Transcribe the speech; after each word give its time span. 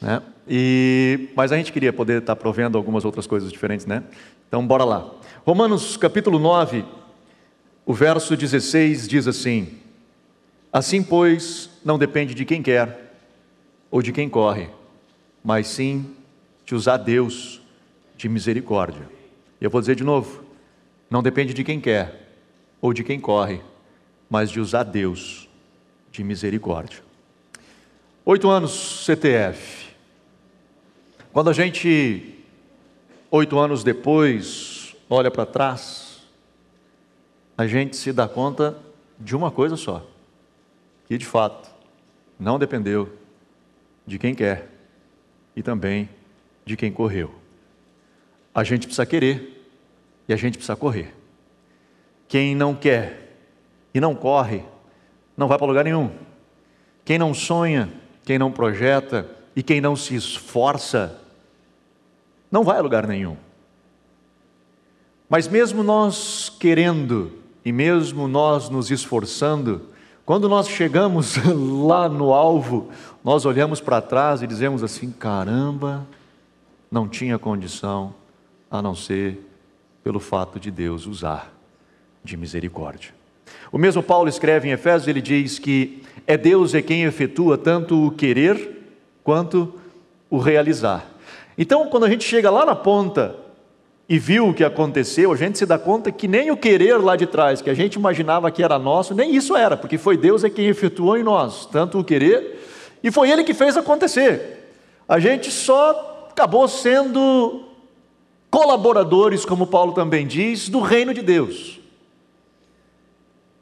Né? 0.00 0.22
E, 0.48 1.28
mas 1.36 1.52
a 1.52 1.56
gente 1.58 1.70
queria 1.70 1.92
poder 1.92 2.22
estar 2.22 2.34
provendo 2.34 2.78
algumas 2.78 3.04
outras 3.04 3.26
coisas 3.26 3.52
diferentes, 3.52 3.84
né? 3.84 4.02
Então, 4.48 4.66
bora 4.66 4.84
lá. 4.84 5.06
Romanos 5.44 5.98
capítulo 5.98 6.38
9, 6.38 6.82
o 7.84 7.92
verso 7.92 8.34
16 8.34 9.06
diz 9.06 9.28
assim: 9.28 9.84
Assim, 10.72 11.02
pois, 11.02 11.70
não 11.84 11.98
depende 11.98 12.34
de 12.34 12.44
quem 12.44 12.62
quer 12.62 13.14
ou 13.90 14.02
de 14.02 14.12
quem 14.12 14.28
corre, 14.28 14.68
mas 15.42 15.68
sim 15.68 16.14
de 16.64 16.74
usar 16.74 16.96
Deus 16.96 17.60
de 18.16 18.28
misericórdia. 18.28 19.08
E 19.60 19.64
eu 19.64 19.70
vou 19.70 19.80
dizer 19.80 19.94
de 19.94 20.04
novo: 20.04 20.44
não 21.08 21.22
depende 21.22 21.54
de 21.54 21.62
quem 21.62 21.80
quer 21.80 22.32
ou 22.80 22.92
de 22.92 23.04
quem 23.04 23.20
corre, 23.20 23.60
mas 24.28 24.50
de 24.50 24.60
usar 24.60 24.82
Deus 24.82 25.48
de 26.10 26.24
misericórdia. 26.24 26.98
Oito 28.24 28.50
anos 28.50 29.04
CTF. 29.06 29.86
Quando 31.32 31.50
a 31.50 31.52
gente, 31.52 32.34
oito 33.30 33.58
anos 33.58 33.84
depois, 33.84 34.96
olha 35.08 35.30
para 35.30 35.46
trás, 35.46 36.22
a 37.56 37.66
gente 37.66 37.96
se 37.96 38.12
dá 38.12 38.26
conta 38.26 38.76
de 39.18 39.36
uma 39.36 39.50
coisa 39.50 39.76
só 39.76 40.15
que 41.06 41.16
de 41.16 41.24
fato 41.24 41.70
não 42.38 42.58
dependeu 42.58 43.16
de 44.06 44.18
quem 44.18 44.34
quer 44.34 44.68
e 45.54 45.62
também 45.62 46.08
de 46.64 46.76
quem 46.76 46.92
correu. 46.92 47.34
A 48.54 48.62
gente 48.64 48.86
precisa 48.86 49.06
querer 49.06 49.64
e 50.28 50.32
a 50.32 50.36
gente 50.36 50.58
precisa 50.58 50.76
correr. 50.76 51.14
Quem 52.28 52.54
não 52.54 52.74
quer 52.74 53.38
e 53.94 54.00
não 54.00 54.14
corre, 54.14 54.62
não 55.36 55.48
vai 55.48 55.56
para 55.56 55.66
lugar 55.66 55.84
nenhum. 55.84 56.10
Quem 57.04 57.18
não 57.18 57.32
sonha, 57.32 57.88
quem 58.24 58.38
não 58.38 58.50
projeta 58.50 59.30
e 59.54 59.62
quem 59.62 59.80
não 59.80 59.94
se 59.94 60.14
esforça, 60.14 61.20
não 62.50 62.64
vai 62.64 62.78
a 62.78 62.82
lugar 62.82 63.06
nenhum. 63.06 63.36
Mas 65.28 65.48
mesmo 65.48 65.82
nós 65.82 66.48
querendo 66.60 67.32
e 67.64 67.72
mesmo 67.72 68.28
nós 68.28 68.68
nos 68.68 68.90
esforçando, 68.90 69.88
quando 70.26 70.48
nós 70.48 70.68
chegamos 70.68 71.36
lá 71.86 72.08
no 72.08 72.34
alvo, 72.34 72.90
nós 73.22 73.46
olhamos 73.46 73.80
para 73.80 74.02
trás 74.02 74.42
e 74.42 74.46
dizemos 74.46 74.82
assim: 74.82 75.12
caramba, 75.12 76.04
não 76.90 77.08
tinha 77.08 77.38
condição 77.38 78.12
a 78.68 78.82
não 78.82 78.94
ser 78.94 79.40
pelo 80.02 80.18
fato 80.18 80.58
de 80.58 80.70
Deus 80.70 81.06
usar 81.06 81.52
de 82.24 82.36
misericórdia. 82.36 83.14
O 83.70 83.78
mesmo 83.78 84.02
Paulo 84.02 84.28
escreve 84.28 84.68
em 84.68 84.72
Efésios, 84.72 85.06
ele 85.06 85.22
diz 85.22 85.60
que 85.60 86.02
é 86.26 86.36
Deus 86.36 86.74
é 86.74 86.82
quem 86.82 87.04
efetua 87.04 87.56
tanto 87.56 88.04
o 88.06 88.10
querer 88.10 88.82
quanto 89.22 89.74
o 90.28 90.38
realizar. 90.38 91.06
Então, 91.56 91.88
quando 91.88 92.04
a 92.04 92.10
gente 92.10 92.24
chega 92.24 92.50
lá 92.50 92.66
na 92.66 92.74
ponta 92.74 93.45
e 94.08 94.18
viu 94.18 94.48
o 94.48 94.54
que 94.54 94.62
aconteceu, 94.62 95.32
a 95.32 95.36
gente 95.36 95.58
se 95.58 95.66
dá 95.66 95.78
conta 95.78 96.12
que 96.12 96.28
nem 96.28 96.50
o 96.50 96.56
querer 96.56 96.96
lá 96.98 97.16
de 97.16 97.26
trás, 97.26 97.60
que 97.60 97.68
a 97.68 97.74
gente 97.74 97.94
imaginava 97.94 98.50
que 98.50 98.62
era 98.62 98.78
nosso, 98.78 99.14
nem 99.14 99.34
isso 99.34 99.56
era, 99.56 99.76
porque 99.76 99.98
foi 99.98 100.16
Deus 100.16 100.44
é 100.44 100.50
quem 100.50 100.66
efetuou 100.66 101.16
em 101.16 101.24
nós, 101.24 101.66
tanto 101.66 101.98
o 101.98 102.04
querer, 102.04 102.60
e 103.02 103.10
foi 103.10 103.30
Ele 103.30 103.42
que 103.42 103.52
fez 103.52 103.76
acontecer. 103.76 104.74
A 105.08 105.18
gente 105.18 105.50
só 105.50 106.28
acabou 106.30 106.68
sendo 106.68 107.64
colaboradores, 108.48 109.44
como 109.44 109.66
Paulo 109.66 109.92
também 109.92 110.26
diz, 110.26 110.68
do 110.68 110.80
reino 110.80 111.12
de 111.12 111.22
Deus. 111.22 111.80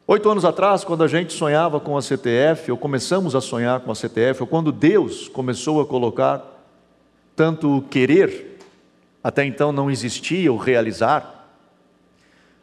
Oito 0.06 0.28
anos 0.28 0.44
atrás, 0.44 0.84
quando 0.84 1.02
a 1.02 1.08
gente 1.08 1.32
sonhava 1.32 1.80
com 1.80 1.96
a 1.96 2.02
CTF, 2.02 2.70
ou 2.70 2.76
começamos 2.76 3.34
a 3.34 3.40
sonhar 3.40 3.80
com 3.80 3.90
a 3.90 3.94
CTF, 3.94 4.42
ou 4.42 4.46
quando 4.46 4.70
Deus 4.70 5.28
começou 5.28 5.80
a 5.80 5.86
colocar 5.86 6.44
tanto 7.34 7.78
o 7.78 7.82
querer 7.82 8.53
até 9.24 9.42
então 9.42 9.72
não 9.72 9.90
existia 9.90 10.52
o 10.52 10.58
realizar, 10.58 11.48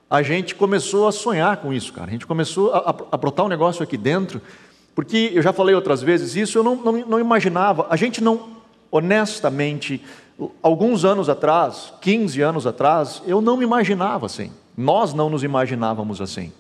a 0.07 0.22
gente 0.22 0.53
começou 0.53 1.07
a 1.07 1.11
sonhar 1.11 1.57
com 1.57 1.73
isso, 1.73 1.91
cara. 1.91 2.07
A 2.07 2.11
gente 2.11 2.27
começou 2.27 2.72
a, 2.72 2.95
a 3.11 3.17
brotar 3.17 3.47
um 3.47 3.49
negócio 3.49 3.81
aqui 3.81 3.97
dentro, 3.97 4.39
porque 4.94 5.31
eu 5.33 5.41
já 5.41 5.51
falei 5.51 5.73
outras 5.73 6.03
vezes 6.03 6.35
isso, 6.35 6.59
eu 6.59 6.63
não, 6.63 6.75
não, 6.75 6.91
não 6.91 7.19
imaginava, 7.19 7.88
a 7.89 7.95
gente 7.95 8.22
não, 8.22 8.57
honestamente, 8.91 10.03
alguns 10.61 11.03
anos 11.03 11.29
atrás, 11.29 11.94
15 11.99 12.41
anos 12.41 12.67
atrás, 12.67 13.23
eu 13.25 13.41
não 13.41 13.57
me 13.57 13.63
imaginava 13.63 14.28
assim. 14.28 14.51
Nós 14.78 15.13
não 15.13 15.29
nos 15.29 15.43
imaginávamos 15.43 16.22
assim. 16.22 16.51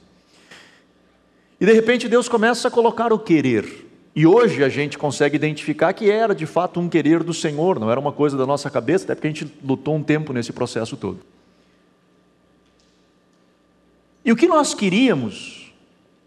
E 1.59 1.65
de 1.65 1.73
repente 1.73 2.09
Deus 2.09 2.27
começa 2.27 2.69
a 2.69 2.71
colocar 2.71 3.13
o 3.13 3.19
querer. 3.19 3.90
E 4.15 4.25
hoje 4.27 4.63
a 4.63 4.69
gente 4.69 4.97
consegue 4.97 5.37
identificar 5.37 5.93
que 5.93 6.09
era 6.09 6.35
de 6.35 6.45
fato 6.45 6.79
um 6.79 6.89
querer 6.89 7.23
do 7.23 7.33
Senhor, 7.33 7.79
não 7.79 7.89
era 7.89 7.99
uma 7.99 8.11
coisa 8.11 8.37
da 8.37 8.45
nossa 8.45 8.69
cabeça, 8.69 9.05
até 9.05 9.15
porque 9.15 9.27
a 9.27 9.31
gente 9.31 9.51
lutou 9.63 9.95
um 9.95 10.03
tempo 10.03 10.33
nesse 10.33 10.51
processo 10.51 10.97
todo. 10.97 11.19
E 14.23 14.31
o 14.31 14.35
que 14.35 14.47
nós 14.47 14.73
queríamos 14.73 15.73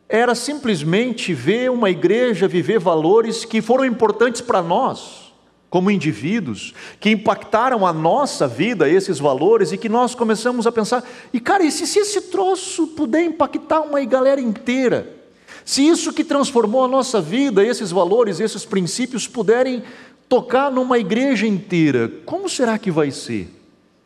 era 0.09 0.35
simplesmente 0.35 1.35
ver 1.35 1.71
uma 1.71 1.91
igreja 1.91 2.49
viver 2.49 2.79
valores 2.79 3.45
que 3.45 3.61
foram 3.61 3.85
importantes 3.85 4.41
para 4.41 4.63
nós, 4.63 5.33
como 5.69 5.91
indivíduos, 5.91 6.73
que 6.99 7.11
impactaram 7.11 7.87
a 7.87 7.93
nossa 7.93 8.49
vida, 8.49 8.89
esses 8.89 9.19
valores, 9.19 9.73
e 9.73 9.79
que 9.79 9.89
nós 9.89 10.15
começamos 10.15 10.67
a 10.67 10.73
pensar: 10.73 11.05
e 11.33 11.41
cara, 11.41 11.65
e 11.65 11.71
se, 11.71 11.87
se 11.87 11.99
esse 11.99 12.23
troço 12.23 12.87
puder 12.89 13.25
impactar 13.25 13.83
uma 13.83 14.03
galera 14.05 14.41
inteira? 14.41 15.24
Se 15.65 15.87
isso 15.87 16.13
que 16.13 16.23
transformou 16.23 16.85
a 16.85 16.89
nossa 16.89 17.21
vida, 17.21 17.65
esses 17.65 17.91
valores, 17.91 18.39
esses 18.41 18.65
princípios, 18.65 19.27
puderem 19.27 19.83
tocar 20.29 20.71
numa 20.71 20.99
igreja 20.99 21.47
inteira, 21.47 22.11
como 22.25 22.49
será 22.49 22.79
que 22.79 22.91
vai 22.91 23.11
ser? 23.11 23.49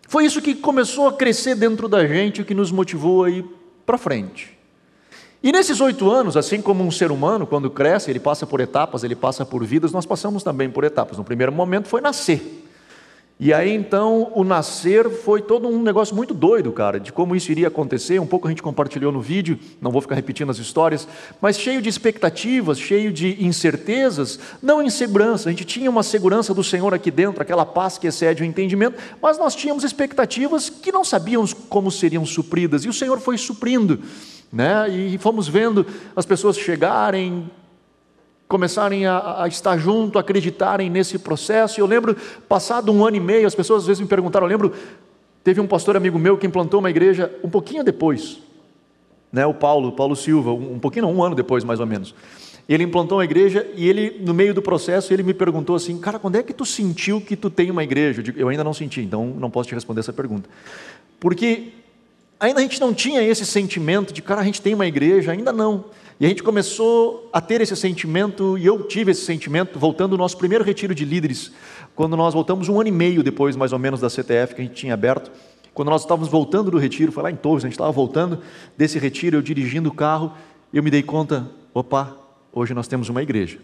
Foi 0.06 0.24
isso 0.24 0.40
que 0.40 0.54
começou 0.54 1.08
a 1.08 1.12
crescer 1.12 1.54
dentro 1.54 1.88
da 1.88 2.06
gente, 2.06 2.44
que 2.44 2.54
nos 2.54 2.70
motivou 2.70 3.24
a 3.24 3.30
ir 3.30 3.44
para 3.84 3.98
frente. 3.98 4.56
E 5.42 5.52
nesses 5.52 5.80
oito 5.80 6.10
anos, 6.10 6.36
assim 6.36 6.60
como 6.60 6.82
um 6.82 6.90
ser 6.90 7.12
humano, 7.12 7.46
quando 7.46 7.70
cresce, 7.70 8.10
ele 8.10 8.18
passa 8.18 8.46
por 8.46 8.60
etapas, 8.60 9.04
ele 9.04 9.14
passa 9.14 9.44
por 9.44 9.64
vidas, 9.64 9.92
nós 9.92 10.06
passamos 10.06 10.42
também 10.42 10.68
por 10.70 10.82
etapas. 10.82 11.18
No 11.18 11.24
primeiro 11.24 11.52
momento 11.52 11.88
foi 11.88 12.00
nascer. 12.00 12.67
E 13.40 13.52
aí 13.52 13.72
então 13.72 14.32
o 14.34 14.42
nascer 14.42 15.08
foi 15.08 15.40
todo 15.40 15.68
um 15.68 15.80
negócio 15.80 16.14
muito 16.14 16.34
doido, 16.34 16.72
cara, 16.72 16.98
de 16.98 17.12
como 17.12 17.36
isso 17.36 17.52
iria 17.52 17.68
acontecer. 17.68 18.18
Um 18.18 18.26
pouco 18.26 18.48
a 18.48 18.50
gente 18.50 18.62
compartilhou 18.62 19.12
no 19.12 19.20
vídeo, 19.20 19.56
não 19.80 19.92
vou 19.92 20.00
ficar 20.00 20.16
repetindo 20.16 20.50
as 20.50 20.58
histórias, 20.58 21.06
mas 21.40 21.56
cheio 21.56 21.80
de 21.80 21.88
expectativas, 21.88 22.80
cheio 22.80 23.12
de 23.12 23.44
incertezas, 23.44 24.40
não 24.60 24.82
insegurança. 24.82 25.48
A 25.48 25.52
gente 25.52 25.64
tinha 25.64 25.88
uma 25.88 26.02
segurança 26.02 26.52
do 26.52 26.64
Senhor 26.64 26.92
aqui 26.92 27.12
dentro, 27.12 27.40
aquela 27.40 27.64
paz 27.64 27.96
que 27.96 28.08
excede 28.08 28.42
o 28.42 28.46
entendimento, 28.46 29.00
mas 29.22 29.38
nós 29.38 29.54
tínhamos 29.54 29.84
expectativas 29.84 30.68
que 30.68 30.90
não 30.90 31.04
sabíamos 31.04 31.54
como 31.54 31.92
seriam 31.92 32.26
supridas, 32.26 32.84
e 32.84 32.88
o 32.88 32.92
Senhor 32.92 33.20
foi 33.20 33.38
suprindo. 33.38 34.00
Né? 34.52 34.88
E 34.88 35.18
fomos 35.18 35.46
vendo 35.46 35.86
as 36.16 36.26
pessoas 36.26 36.58
chegarem, 36.58 37.48
começarem 38.48 39.06
a, 39.06 39.42
a, 39.42 39.48
estar 39.48 39.76
junto, 39.76 40.18
acreditarem 40.18 40.88
nesse 40.88 41.18
processo. 41.18 41.78
E 41.78 41.82
eu 41.82 41.86
lembro, 41.86 42.16
passado 42.48 42.90
um 42.90 43.04
ano 43.04 43.18
e 43.18 43.20
meio, 43.20 43.46
as 43.46 43.54
pessoas 43.54 43.82
às 43.82 43.86
vezes 43.86 44.00
me 44.00 44.08
perguntaram, 44.08 44.46
eu 44.46 44.50
lembro, 44.50 44.72
teve 45.44 45.60
um 45.60 45.66
pastor 45.66 45.96
amigo 45.96 46.18
meu 46.18 46.38
que 46.38 46.46
implantou 46.46 46.80
uma 46.80 46.88
igreja 46.88 47.30
um 47.44 47.50
pouquinho 47.50 47.84
depois, 47.84 48.40
né, 49.30 49.44
o 49.44 49.52
Paulo, 49.52 49.92
Paulo 49.92 50.16
Silva, 50.16 50.50
um, 50.52 50.74
um 50.74 50.78
pouquinho, 50.78 51.06
não, 51.06 51.14
um 51.14 51.22
ano 51.22 51.34
depois 51.34 51.62
mais 51.62 51.78
ou 51.78 51.86
menos. 51.86 52.14
Ele 52.66 52.84
implantou 52.84 53.18
uma 53.18 53.24
igreja 53.24 53.66
e 53.74 53.88
ele, 53.88 54.20
no 54.20 54.34
meio 54.34 54.52
do 54.52 54.60
processo, 54.60 55.12
ele 55.12 55.22
me 55.22 55.32
perguntou 55.32 55.74
assim, 55.74 55.98
cara, 55.98 56.18
quando 56.18 56.36
é 56.36 56.42
que 56.42 56.52
tu 56.52 56.66
sentiu 56.66 57.20
que 57.20 57.34
tu 57.34 57.48
tem 57.48 57.70
uma 57.70 57.82
igreja? 57.82 58.20
Eu, 58.20 58.24
digo, 58.24 58.38
eu 58.38 58.48
ainda 58.48 58.64
não 58.64 58.74
senti, 58.74 59.00
então 59.00 59.26
não 59.26 59.50
posso 59.50 59.68
te 59.70 59.74
responder 59.74 60.00
essa 60.00 60.12
pergunta. 60.12 60.48
Porque 61.18 61.68
ainda 62.38 62.60
a 62.60 62.62
gente 62.62 62.78
não 62.78 62.92
tinha 62.92 63.22
esse 63.22 63.46
sentimento 63.46 64.12
de, 64.12 64.20
cara, 64.20 64.42
a 64.42 64.44
gente 64.44 64.60
tem 64.60 64.74
uma 64.74 64.86
igreja, 64.86 65.32
ainda 65.32 65.50
não. 65.50 65.86
E 66.20 66.26
a 66.26 66.28
gente 66.28 66.42
começou 66.42 67.30
a 67.32 67.40
ter 67.40 67.60
esse 67.60 67.76
sentimento, 67.76 68.58
e 68.58 68.66
eu 68.66 68.82
tive 68.82 69.12
esse 69.12 69.24
sentimento, 69.24 69.78
voltando 69.78 70.12
ao 70.12 70.18
nosso 70.18 70.36
primeiro 70.36 70.64
retiro 70.64 70.92
de 70.92 71.04
líderes, 71.04 71.52
quando 71.94 72.16
nós 72.16 72.34
voltamos 72.34 72.68
um 72.68 72.80
ano 72.80 72.88
e 72.88 72.92
meio 72.92 73.22
depois, 73.22 73.54
mais 73.54 73.72
ou 73.72 73.78
menos, 73.78 74.00
da 74.00 74.10
CTF 74.10 74.56
que 74.56 74.60
a 74.60 74.64
gente 74.64 74.74
tinha 74.74 74.94
aberto. 74.94 75.30
Quando 75.72 75.90
nós 75.90 76.00
estávamos 76.00 76.28
voltando 76.28 76.72
do 76.72 76.78
retiro, 76.78 77.12
foi 77.12 77.22
lá 77.22 77.30
em 77.30 77.36
Torres, 77.36 77.64
a 77.64 77.68
gente 77.68 77.74
estava 77.74 77.92
voltando 77.92 78.40
desse 78.76 78.98
retiro, 78.98 79.36
eu 79.36 79.42
dirigindo 79.42 79.90
o 79.90 79.94
carro, 79.94 80.32
eu 80.72 80.82
me 80.82 80.90
dei 80.90 81.04
conta, 81.04 81.48
opa, 81.72 82.16
hoje 82.52 82.74
nós 82.74 82.88
temos 82.88 83.08
uma 83.08 83.22
igreja. 83.22 83.60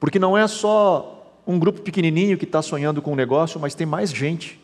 Porque 0.00 0.18
não 0.18 0.36
é 0.36 0.48
só 0.48 1.42
um 1.46 1.58
grupo 1.58 1.82
pequenininho 1.82 2.38
que 2.38 2.46
está 2.46 2.62
sonhando 2.62 3.02
com 3.02 3.12
um 3.12 3.16
negócio, 3.16 3.60
mas 3.60 3.74
tem 3.74 3.86
mais 3.86 4.10
gente 4.10 4.58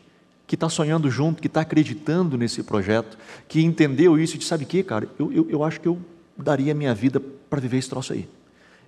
que 0.46 0.54
está 0.54 0.70
sonhando 0.70 1.10
junto, 1.10 1.42
que 1.42 1.48
está 1.48 1.60
acreditando 1.60 2.38
nesse 2.38 2.62
projeto, 2.62 3.18
que 3.46 3.62
entendeu 3.62 4.18
isso 4.18 4.34
e 4.34 4.38
disse, 4.38 4.48
sabe 4.48 4.64
o 4.64 4.66
que, 4.66 4.82
cara, 4.82 5.08
eu, 5.18 5.30
eu, 5.30 5.46
eu 5.50 5.62
acho 5.62 5.78
que 5.78 5.88
eu 5.88 5.98
daria 6.36 6.74
minha 6.74 6.94
vida 6.94 7.20
para 7.20 7.60
viver 7.60 7.78
esse 7.78 7.88
troço 7.88 8.12
aí. 8.12 8.28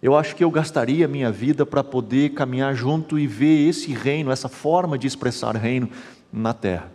Eu 0.02 0.14
acho 0.14 0.36
que 0.36 0.44
eu 0.44 0.50
gastaria 0.50 1.08
minha 1.08 1.32
vida 1.32 1.64
para 1.64 1.82
poder 1.82 2.30
caminhar 2.30 2.74
junto 2.74 3.18
e 3.18 3.26
ver 3.26 3.68
esse 3.68 3.92
reino, 3.92 4.30
essa 4.30 4.48
forma 4.48 4.98
de 4.98 5.06
expressar 5.06 5.56
reino 5.56 5.88
na 6.32 6.52
terra. 6.52 6.92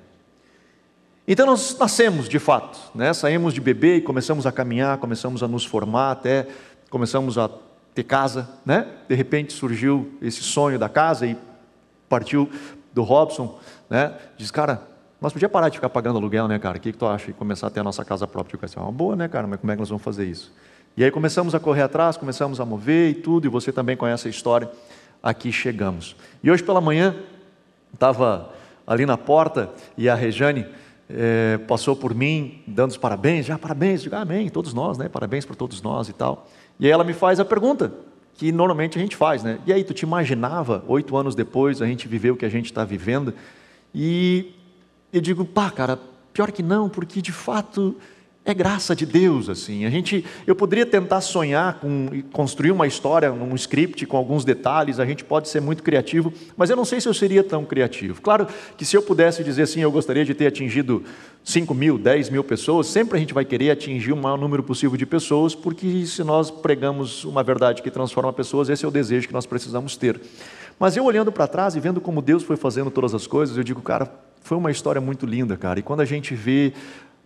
Então 1.28 1.46
nós 1.46 1.78
nascemos 1.78 2.28
de 2.28 2.40
fato, 2.40 2.80
né? 2.94 3.14
saímos 3.14 3.54
de 3.54 3.62
bebê 3.62 3.98
e 3.98 4.02
começamos 4.02 4.46
a 4.46 4.52
caminhar, 4.52 4.98
começamos 4.98 5.42
a 5.42 5.48
nos 5.48 5.66
formar, 5.66 6.12
até 6.12 6.48
começamos 6.90 7.38
a 7.38 7.50
ter 7.94 8.04
casa, 8.04 8.50
né? 8.66 8.88
De 9.08 9.16
repente 9.16 9.54
surgiu 9.54 10.12
esse 10.22 10.42
sonho 10.42 10.80
da 10.80 10.90
casa 10.90 11.26
e 11.26 11.38
partiu 12.08 12.50
do 12.94 13.04
Robson, 13.04 13.60
né? 13.90 14.14
Diz, 14.38 14.52
cara, 14.52 14.91
nós 15.22 15.32
podíamos 15.32 15.54
parar 15.54 15.70
de 15.70 15.78
ficar 15.78 15.90
pagando 15.90 16.18
aluguel, 16.18 16.48
né, 16.48 16.58
cara? 16.58 16.80
O 16.80 16.82
que, 16.82 16.92
que 16.92 16.98
tu 16.98 17.06
acha? 17.06 17.30
E 17.30 17.34
começar 17.34 17.68
a 17.68 17.70
ter 17.70 17.82
a 17.82 17.84
nossa 17.84 18.04
casa 18.04 18.26
própria. 18.26 18.58
Eu 18.60 18.66
disse, 18.66 18.76
é 18.76 18.82
uma 18.82 18.92
boa, 18.92 19.16
né, 19.16 19.28
cara? 19.28 19.46
Mas 19.46 19.60
como 19.60 19.72
é 19.72 19.76
que 19.76 19.80
nós 19.80 19.90
vamos 19.90 20.04
fazer 20.04 20.26
isso? 20.26 20.52
E 20.98 21.04
aí 21.04 21.12
começamos 21.12 21.54
a 21.54 21.60
correr 21.60 21.84
atrás, 21.84 22.18
começamos 22.18 22.60
a 22.60 22.66
mover 22.66 23.12
e 23.12 23.14
tudo, 23.14 23.46
e 23.46 23.50
você 23.50 23.72
também 23.72 23.96
conhece 23.96 24.28
a 24.28 24.32
história. 24.32 24.70
Aqui 25.22 25.52
chegamos. 25.52 26.16
E 26.44 26.50
hoje 26.50 26.64
pela 26.64 26.82
manhã, 26.82 27.16
estava 27.94 28.52
ali 28.88 29.06
na 29.06 29.16
porta 29.16 29.70
e 29.96 30.10
a 30.10 30.16
Rejane 30.16 30.66
é, 31.08 31.60
passou 31.68 31.96
por 31.96 32.16
mim, 32.16 32.64
dando 32.66 32.90
os 32.90 32.98
parabéns, 32.98 33.46
já 33.46 33.60
parabéns, 33.60 34.02
digo, 34.02 34.16
amém, 34.16 34.50
todos 34.50 34.74
nós, 34.74 34.98
né? 34.98 35.08
Parabéns 35.08 35.46
para 35.46 35.56
todos 35.56 35.84
nós 35.84 36.10
e 36.10 36.14
tal. 36.14 36.48
E 36.80 36.88
aí 36.88 36.92
ela 36.92 37.04
me 37.04 37.14
faz 37.14 37.40
a 37.40 37.46
pergunta, 37.46 37.94
que 38.34 38.52
normalmente 38.52 38.98
a 38.98 39.02
gente 39.02 39.16
faz, 39.16 39.44
né? 39.44 39.60
E 39.68 39.72
aí, 39.72 39.84
tu 39.84 39.94
te 39.94 40.02
imaginava, 40.02 40.84
oito 40.88 41.16
anos 41.16 41.36
depois, 41.36 41.80
a 41.80 41.86
gente 41.86 42.08
viver 42.08 42.32
o 42.32 42.36
que 42.36 42.46
a 42.46 42.50
gente 42.50 42.66
está 42.66 42.84
vivendo? 42.84 43.36
E 43.94 44.56
eu 45.14 45.22
digo, 45.22 45.46
pá, 45.46 45.70
cara, 45.70 46.00
pior 46.34 46.52
que 46.52 46.64
não, 46.64 46.90
porque 46.90 47.22
de 47.22 47.32
fato 47.32 47.96
é 48.44 48.56
graça 48.56 48.96
de 48.96 49.06
Deus, 49.06 49.50
assim. 49.50 49.86
A 49.86 49.90
gente, 49.90 50.26
eu 50.48 50.56
poderia 50.56 50.86
tentar 50.86 51.22
sonhar 51.22 51.80
com 51.80 52.24
construir 52.32 52.72
uma 52.72 52.88
história, 52.88 53.32
um 53.32 53.54
script 53.54 54.04
com 54.08 54.18
alguns 54.18 54.44
detalhes. 54.44 55.00
A 55.00 55.06
gente 55.06 55.24
pode 55.24 55.48
ser 55.48 55.62
muito 55.62 55.84
criativo, 55.84 56.34
mas 56.58 56.70
eu 56.72 56.76
não 56.76 56.84
sei 56.84 57.00
se 57.00 57.08
eu 57.08 57.14
seria 57.14 57.44
tão 57.44 57.64
criativo. 57.64 58.20
Claro 58.20 58.48
que 58.76 58.84
se 58.84 58.98
eu 58.98 59.04
pudesse 59.04 59.44
dizer 59.44 59.64
assim, 59.64 59.82
eu 59.82 59.92
gostaria 59.92 60.26
de 60.26 60.34
ter 60.34 60.48
atingido 60.48 61.04
5 61.44 61.72
mil, 61.76 62.00
10 62.00 62.32
mil 62.32 62.44
pessoas. 62.44 62.88
Sempre 62.88 63.18
a 63.18 63.20
gente 63.20 63.34
vai 63.34 63.46
querer 63.46 63.70
atingir 63.70 64.12
o 64.12 64.18
maior 64.18 64.38
número 64.38 64.64
possível 64.64 64.98
de 64.98 65.06
pessoas, 65.06 65.54
porque 65.54 66.06
se 66.08 66.24
nós 66.24 66.50
pregamos 66.50 67.24
uma 67.24 67.44
verdade 67.44 67.84
que 67.84 67.92
transforma 67.92 68.34
pessoas, 68.34 68.70
esse 68.70 68.84
é 68.84 68.88
o 68.88 68.92
desejo 68.92 69.28
que 69.28 69.34
nós 69.34 69.46
precisamos 69.46 69.96
ter. 69.96 70.20
Mas 70.80 70.98
eu 70.98 71.06
olhando 71.06 71.32
para 71.32 71.46
trás 71.46 71.76
e 71.76 71.80
vendo 71.80 72.02
como 72.02 72.24
Deus 72.24 72.42
foi 72.42 72.58
fazendo 72.58 72.90
todas 72.90 73.14
as 73.14 73.28
coisas, 73.28 73.56
eu 73.56 73.64
digo, 73.64 73.84
cara, 73.84 74.12
foi 74.42 74.58
uma 74.58 74.72
história 74.72 75.00
muito 75.00 75.26
linda, 75.26 75.56
cara. 75.56 75.80
E 75.80 75.84
quando 75.84 76.02
a 76.02 76.06
gente 76.06 76.36
vê, 76.36 76.74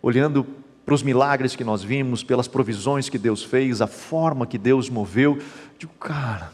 olhando 0.01 0.45
para 0.85 0.93
os 0.93 1.01
milagres 1.01 1.55
que 1.55 1.63
nós 1.63 1.81
vimos, 1.81 2.23
pelas 2.23 2.47
provisões 2.47 3.09
que 3.09 3.17
Deus 3.17 3.43
fez, 3.43 3.81
a 3.81 3.87
forma 3.87 4.45
que 4.45 4.57
Deus 4.57 4.89
moveu, 4.89 5.39
digo, 5.79 5.93
cara, 5.93 6.53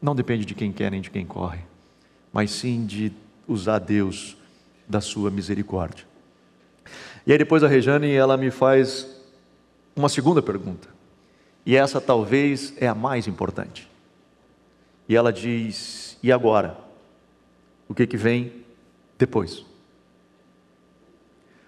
não 0.00 0.14
depende 0.14 0.46
de 0.46 0.54
quem 0.54 0.72
quer 0.72 0.90
nem 0.90 1.00
de 1.00 1.10
quem 1.10 1.26
corre, 1.26 1.60
mas 2.32 2.50
sim 2.50 2.86
de 2.86 3.12
usar 3.46 3.78
Deus 3.78 4.36
da 4.88 5.00
sua 5.00 5.30
misericórdia. 5.30 6.06
E 7.26 7.32
aí 7.32 7.38
depois 7.38 7.62
a 7.62 7.68
Rejane, 7.68 8.12
ela 8.12 8.36
me 8.36 8.50
faz 8.50 9.20
uma 9.94 10.08
segunda 10.08 10.40
pergunta. 10.40 10.88
E 11.64 11.74
essa 11.74 12.00
talvez 12.00 12.72
é 12.76 12.86
a 12.86 12.94
mais 12.94 13.26
importante. 13.26 13.90
E 15.08 15.16
ela 15.16 15.32
diz: 15.32 16.16
"E 16.22 16.30
agora? 16.30 16.78
O 17.88 17.94
que 17.94 18.06
que 18.06 18.16
vem 18.16 18.64
depois?" 19.18 19.64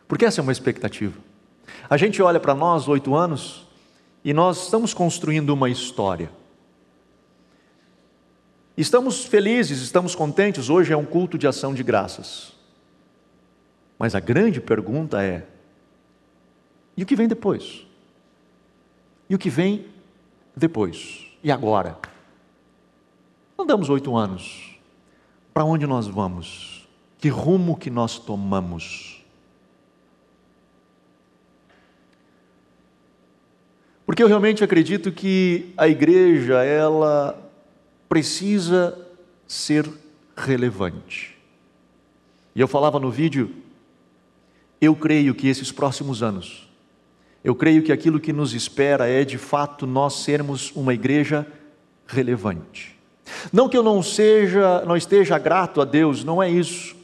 Porque 0.07 0.25
essa 0.25 0.41
é 0.41 0.43
uma 0.43 0.53
expectativa. 0.53 1.19
A 1.89 1.97
gente 1.97 2.21
olha 2.23 2.41
para 2.41 2.55
nós, 2.55 2.89
oito 2.89 3.15
anos, 3.15 3.67
e 4.25 4.33
nós 4.33 4.65
estamos 4.65 4.95
construindo 4.95 5.51
uma 5.51 5.69
história. 5.69 6.31
Estamos 8.77 9.25
felizes, 9.25 9.81
estamos 9.81 10.15
contentes, 10.15 10.71
hoje 10.71 10.93
é 10.93 10.97
um 10.97 11.05
culto 11.05 11.37
de 11.37 11.47
ação 11.47 11.75
de 11.75 11.83
graças. 11.83 12.53
Mas 13.99 14.15
a 14.15 14.21
grande 14.21 14.61
pergunta 14.61 15.23
é: 15.23 15.47
e 16.97 17.03
o 17.03 17.07
que 17.07 17.17
vem 17.17 17.29
depois? 17.29 17.87
E 19.29 19.35
o 19.35 19.39
que 19.39 19.51
vem 19.51 19.87
depois? 20.57 21.27
E 21.43 21.51
agora? 21.51 21.99
Andamos 23.59 23.91
oito 23.91 24.17
anos. 24.17 24.79
Para 25.53 25.65
onde 25.65 25.87
nós 25.87 26.07
vamos? 26.07 26.78
Que 27.19 27.29
rumo 27.29 27.77
que 27.77 27.91
nós 27.91 28.19
tomamos? 28.19 29.25
Porque 34.07 34.23
eu 34.23 34.29
realmente 34.29 34.65
acredito 34.65 35.13
que 35.13 35.73
a 35.77 35.87
igreja, 35.87 36.65
ela 36.65 37.39
precisa 38.09 38.99
ser 39.47 39.87
relevante. 40.37 41.37
E 42.55 42.61
eu 42.61 42.67
falava 42.67 42.99
no 42.99 43.11
vídeo, 43.11 43.55
eu 44.81 44.95
creio 44.97 45.35
que 45.35 45.47
esses 45.47 45.71
próximos 45.71 46.23
anos, 46.23 46.69
eu 47.45 47.55
creio 47.55 47.83
que 47.83 47.93
aquilo 47.93 48.19
que 48.19 48.33
nos 48.33 48.55
espera 48.55 49.07
é 49.07 49.25
de 49.25 49.39
fato 49.39 49.87
nós 49.87 50.23
sermos 50.23 50.73
uma 50.75 50.95
igreja 50.95 51.47
relevante. 52.07 52.97
Não 53.53 53.69
que 53.69 53.77
eu 53.77 53.83
não 53.83 54.03
seja, 54.03 54.85
não 54.87 54.97
esteja 54.97 55.39
grato 55.39 55.81
a 55.81 55.85
Deus, 55.85 56.25
não 56.25 56.43
é 56.43 56.51
isso. 56.51 56.98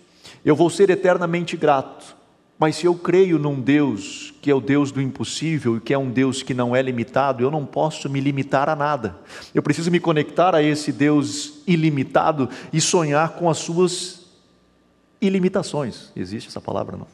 Eu 0.44 0.54
vou 0.54 0.68
ser 0.68 0.90
eternamente 0.90 1.56
grato. 1.56 2.16
Mas 2.58 2.76
se 2.76 2.86
eu 2.86 2.94
creio 2.94 3.38
num 3.38 3.60
Deus 3.60 4.32
que 4.40 4.50
é 4.50 4.54
o 4.54 4.60
Deus 4.60 4.92
do 4.92 5.00
impossível 5.00 5.76
e 5.76 5.80
que 5.80 5.92
é 5.92 5.98
um 5.98 6.10
Deus 6.10 6.42
que 6.42 6.54
não 6.54 6.76
é 6.76 6.80
limitado, 6.80 7.42
eu 7.42 7.50
não 7.50 7.66
posso 7.66 8.08
me 8.08 8.20
limitar 8.20 8.68
a 8.68 8.76
nada. 8.76 9.16
Eu 9.54 9.62
preciso 9.62 9.90
me 9.90 9.98
conectar 9.98 10.54
a 10.54 10.62
esse 10.62 10.92
Deus 10.92 11.62
ilimitado 11.66 12.48
e 12.72 12.80
sonhar 12.80 13.30
com 13.30 13.50
as 13.50 13.58
suas 13.58 14.26
ilimitações. 15.20 16.12
Existe 16.14 16.48
essa 16.48 16.60
palavra 16.60 16.96
não? 16.96 17.08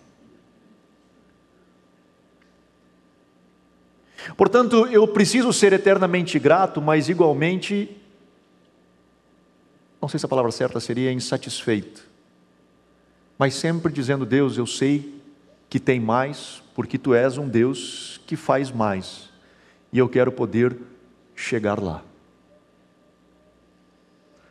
Portanto, 4.37 4.87
eu 4.89 5.09
preciso 5.09 5.53
ser 5.53 5.73
eternamente 5.73 6.39
grato, 6.39 6.83
mas 6.83 7.09
igualmente 7.09 7.97
não 10.01 10.09
sei 10.09 10.19
se 10.19 10.27
a 10.27 10.29
palavra 10.29 10.51
certa 10.51 10.81
seria 10.81 11.13
insatisfeito, 11.13 12.10
mas 13.41 13.55
sempre 13.55 13.91
dizendo: 13.91 14.27
Deus, 14.27 14.59
eu 14.59 14.67
sei 14.67 15.19
que 15.71 15.81
tem 15.81 15.99
mais, 15.99 16.63
porque 16.75 16.99
tu 16.99 17.15
és 17.15 17.39
um 17.39 17.49
Deus 17.49 18.21
que 18.27 18.37
faz 18.37 18.71
mais, 18.71 19.31
e 19.91 19.99
eu 19.99 20.11
quero 20.11 20.31
poder 20.31 20.77
chegar 21.35 21.81
lá. 21.81 22.03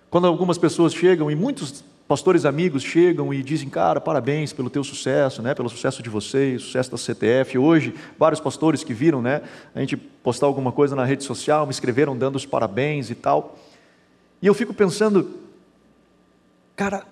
Quando 0.10 0.26
algumas 0.26 0.58
pessoas 0.58 0.92
chegam, 0.92 1.30
e 1.30 1.36
muitos 1.36 1.84
pastores 2.08 2.46
amigos 2.46 2.82
chegam 2.82 3.32
e 3.32 3.44
dizem, 3.44 3.70
cara, 3.70 4.02
parabéns 4.02 4.52
pelo 4.54 4.72
teu 4.72 4.84
sucesso, 4.84 5.44
né, 5.44 5.54
pelo 5.54 5.70
sucesso 5.70 6.02
de 6.02 6.10
vocês, 6.10 6.64
sucesso 6.64 6.90
da 6.90 6.98
CTF. 6.98 7.60
Hoje, 7.60 7.94
vários 8.18 8.42
pastores 8.42 8.84
que 8.84 8.92
viram, 8.92 9.22
né, 9.22 9.44
a 9.76 9.82
gente 9.82 9.96
postar 9.96 10.48
alguma 10.48 10.72
coisa 10.72 10.96
na 10.96 11.06
rede 11.06 11.24
social, 11.24 11.68
me 11.68 11.72
escreveram 11.72 12.18
dando 12.18 12.38
os 12.38 12.46
parabéns 12.48 13.12
e 13.12 13.16
tal. 13.16 13.56
E 14.42 14.48
eu 14.48 14.56
fico 14.56 14.74
pensando, 14.74 15.30
cara, 16.76 17.06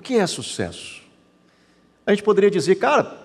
o 0.00 0.02
que 0.02 0.16
é 0.16 0.26
sucesso? 0.26 1.02
A 2.06 2.10
gente 2.10 2.22
poderia 2.22 2.50
dizer, 2.50 2.76
cara, 2.76 3.18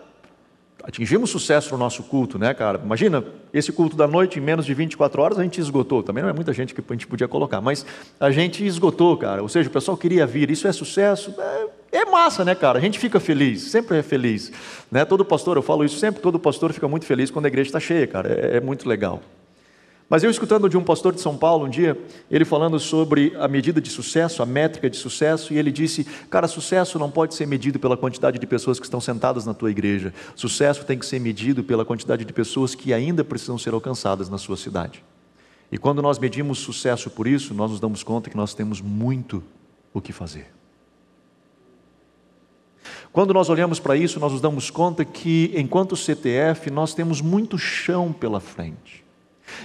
atingimos 0.84 1.30
sucesso 1.30 1.72
no 1.72 1.78
nosso 1.78 2.04
culto, 2.04 2.38
né, 2.38 2.54
cara? 2.54 2.82
Imagina, 2.84 3.24
esse 3.54 3.72
culto 3.72 3.96
da 3.96 4.06
noite, 4.06 4.40
em 4.40 4.42
menos 4.42 4.66
de 4.66 4.74
24 4.74 5.22
horas, 5.22 5.40
a 5.40 5.44
gente 5.44 5.58
esgotou. 5.62 6.04
Também 6.04 6.22
não 6.22 6.30
é 6.30 6.34
muita 6.34 6.52
gente 6.52 6.76
que 6.76 6.82
a 6.82 6.94
gente 6.94 7.08
podia 7.08 7.30
colocar, 7.30 7.62
mas 7.62 7.86
a 8.20 8.30
gente 8.30 8.66
esgotou, 8.66 9.16
cara. 9.16 9.42
Ou 9.42 9.48
seja, 9.48 9.70
o 9.70 9.72
pessoal 9.72 9.96
queria 9.96 10.28
vir. 10.28 10.52
Isso 10.52 10.68
é 10.68 10.74
sucesso? 10.74 11.34
É, 11.94 12.00
é 12.00 12.06
massa, 12.06 12.44
né, 12.44 12.54
cara? 12.54 12.78
A 12.78 12.82
gente 12.82 13.00
fica 13.00 13.22
feliz, 13.22 13.62
sempre 13.72 13.98
é 13.98 14.04
feliz. 14.04 14.52
Né? 14.92 15.06
Todo 15.06 15.24
pastor, 15.24 15.56
eu 15.56 15.64
falo 15.64 15.86
isso 15.86 15.98
sempre, 15.98 16.22
todo 16.22 16.38
pastor 16.38 16.74
fica 16.74 16.90
muito 16.90 17.06
feliz 17.06 17.32
quando 17.32 17.46
a 17.46 17.48
igreja 17.48 17.70
está 17.70 17.80
cheia, 17.80 18.06
cara. 18.06 18.30
É, 18.30 18.58
é 18.58 18.60
muito 18.60 18.88
legal. 18.90 19.22
Mas 20.08 20.24
eu 20.24 20.30
escutando 20.30 20.70
de 20.70 20.78
um 20.78 20.84
pastor 20.84 21.14
de 21.14 21.22
São 21.22 21.36
Paulo 21.36 21.66
um 21.66 21.70
dia, 21.70 22.00
ele 22.30 22.46
falando 22.46 22.80
sobre 22.80 23.36
a 23.40 23.48
medida 23.48 23.82
de 23.82 23.90
sucesso, 23.90 24.44
a 24.44 24.46
métrica 24.46 24.88
de 24.88 24.98
sucesso, 24.98 25.52
e 25.52 25.58
ele 25.58 25.72
disse: 25.72 26.04
Cara, 26.30 26.48
sucesso 26.48 27.00
não 27.00 27.10
pode 27.10 27.34
ser 27.34 27.48
medido 27.48 27.80
pela 27.80 27.98
quantidade 27.98 28.38
de 28.38 28.46
pessoas 28.46 28.80
que 28.80 28.86
estão 28.86 29.02
sentadas 29.02 29.48
na 29.48 29.54
tua 29.54 29.72
igreja. 29.72 30.14
Sucesso 30.36 30.86
tem 30.86 31.00
que 31.00 31.06
ser 31.06 31.20
medido 31.20 31.64
pela 31.64 31.84
quantidade 31.84 32.24
de 32.24 32.32
pessoas 32.32 32.76
que 32.76 32.94
ainda 32.94 33.24
precisam 33.24 33.58
ser 33.58 33.74
alcançadas 33.74 34.30
na 34.30 34.38
sua 34.38 34.58
cidade. 34.58 35.04
E 35.72 35.78
quando 35.78 36.04
nós 36.04 36.20
medimos 36.20 36.60
sucesso 36.60 37.10
por 37.10 37.26
isso, 37.26 37.56
nós 37.56 37.72
nos 37.72 37.80
damos 37.80 38.04
conta 38.04 38.30
que 38.30 38.38
nós 38.38 38.54
temos 38.54 38.82
muito 38.82 39.44
o 39.92 40.00
que 40.00 40.14
fazer. 40.14 40.54
Quando 43.12 43.34
nós 43.34 43.50
olhamos 43.50 43.80
para 43.80 43.96
isso, 43.96 44.20
nós 44.20 44.34
nos 44.34 44.42
damos 44.42 44.70
conta 44.70 45.04
que, 45.04 45.52
enquanto 45.56 45.96
CTF, 45.96 46.70
nós 46.70 46.94
temos 46.94 47.22
muito 47.22 47.58
chão 47.58 48.14
pela 48.14 48.40
frente. 48.40 49.05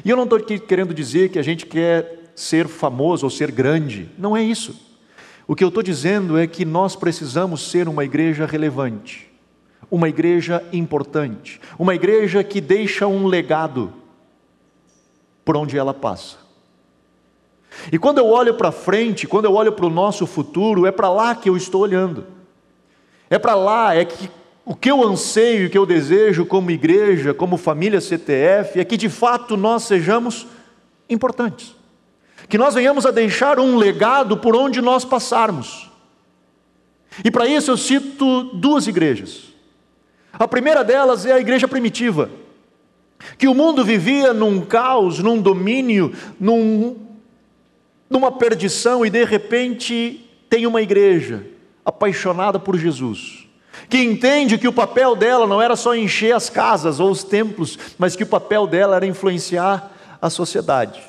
E 0.05 0.11
eu 0.11 0.17
não 0.17 0.25
estou 0.25 0.39
aqui 0.39 0.59
querendo 0.59 0.95
dizer 0.95 1.31
que 1.31 1.39
a 1.39 1.43
gente 1.43 1.67
quer 1.67 2.33
ser 2.35 2.69
famoso 2.69 3.27
ou 3.27 3.31
ser 3.31 3.51
grande, 3.51 4.09
não 4.17 4.37
é 4.37 4.43
isso. 4.43 4.89
O 5.47 5.55
que 5.55 5.65
eu 5.65 5.69
estou 5.69 5.83
dizendo 5.83 6.39
é 6.39 6.47
que 6.47 6.65
nós 6.65 6.95
precisamos 6.95 7.71
ser 7.71 7.89
uma 7.89 8.05
igreja 8.05 8.47
relevante, 8.47 9.31
uma 9.91 10.09
igreja 10.09 10.65
importante, 10.73 11.61
uma 11.79 11.95
igreja 11.95 12.45
que 12.45 12.61
deixa 12.61 13.07
um 13.07 13.27
legado 13.27 13.93
por 15.45 15.57
onde 15.57 15.77
ela 15.77 15.93
passa. 15.93 16.39
E 17.93 17.99
quando 17.99 18.19
eu 18.19 18.27
olho 18.27 18.55
para 18.55 18.73
frente, 18.73 19.27
quando 19.27 19.45
eu 19.47 19.55
olho 19.55 19.73
para 19.73 19.87
o 19.87 19.91
nosso 19.91 20.27
futuro, 20.27 20.87
é 20.87 20.93
para 20.93 21.11
lá 21.11 21.35
que 21.35 21.49
eu 21.49 21.57
estou 21.57 21.83
olhando. 21.83 22.27
É 23.29 23.39
para 23.39 23.55
lá, 23.55 23.95
é 23.95 24.05
que 24.05 24.31
o 24.71 24.75
que 24.77 24.89
eu 24.89 25.03
anseio, 25.03 25.67
o 25.67 25.71
que 25.71 25.77
eu 25.77 25.85
desejo 25.85 26.47
como 26.47 26.71
igreja, 26.71 27.35
como 27.35 27.57
família 27.57 28.00
CTF, 28.00 28.79
é 28.79 28.85
que 28.85 28.97
de 28.97 29.09
fato 29.09 29.57
nós 29.57 29.83
sejamos 29.83 30.47
importantes. 31.09 31.75
Que 32.49 32.57
nós 32.57 32.77
venhamos 32.77 33.05
a 33.05 33.11
deixar 33.11 33.59
um 33.59 33.77
legado 33.77 34.37
por 34.37 34.55
onde 34.55 34.81
nós 34.81 35.05
passarmos. 35.05 35.91
E 37.25 37.33
para 37.33 37.49
isso 37.49 37.73
eu 37.73 37.77
cito 37.77 38.45
duas 38.55 38.87
igrejas. 38.87 39.53
A 40.35 40.47
primeira 40.47 40.85
delas 40.85 41.27
é 41.27 41.33
a 41.33 41.41
igreja 41.41 41.67
primitiva, 41.67 42.31
que 43.37 43.49
o 43.49 43.55
mundo 43.55 43.85
vivia 43.85 44.33
num 44.33 44.61
caos, 44.61 45.19
num 45.19 45.43
domínio, 45.43 46.15
num, 46.39 46.97
numa 48.09 48.31
perdição, 48.31 49.05
e 49.05 49.11
de 49.11 49.25
repente 49.25 50.31
tem 50.49 50.65
uma 50.65 50.81
igreja 50.81 51.45
apaixonada 51.85 52.61
por 52.61 52.79
Jesus 52.79 53.40
que 53.91 53.99
entende 53.99 54.57
que 54.57 54.69
o 54.69 54.73
papel 54.73 55.17
dela 55.17 55.47
não 55.49 55.61
era 55.61 55.75
só 55.75 55.97
encher 55.97 56.33
as 56.33 56.49
casas 56.49 57.01
ou 57.01 57.11
os 57.11 57.25
templos, 57.25 57.77
mas 57.99 58.15
que 58.15 58.23
o 58.23 58.27
papel 58.27 58.67
dela 58.67 58.97
era 58.97 59.07
influenciar 59.07 59.91
a 60.23 60.31
sociedade. 60.31 61.01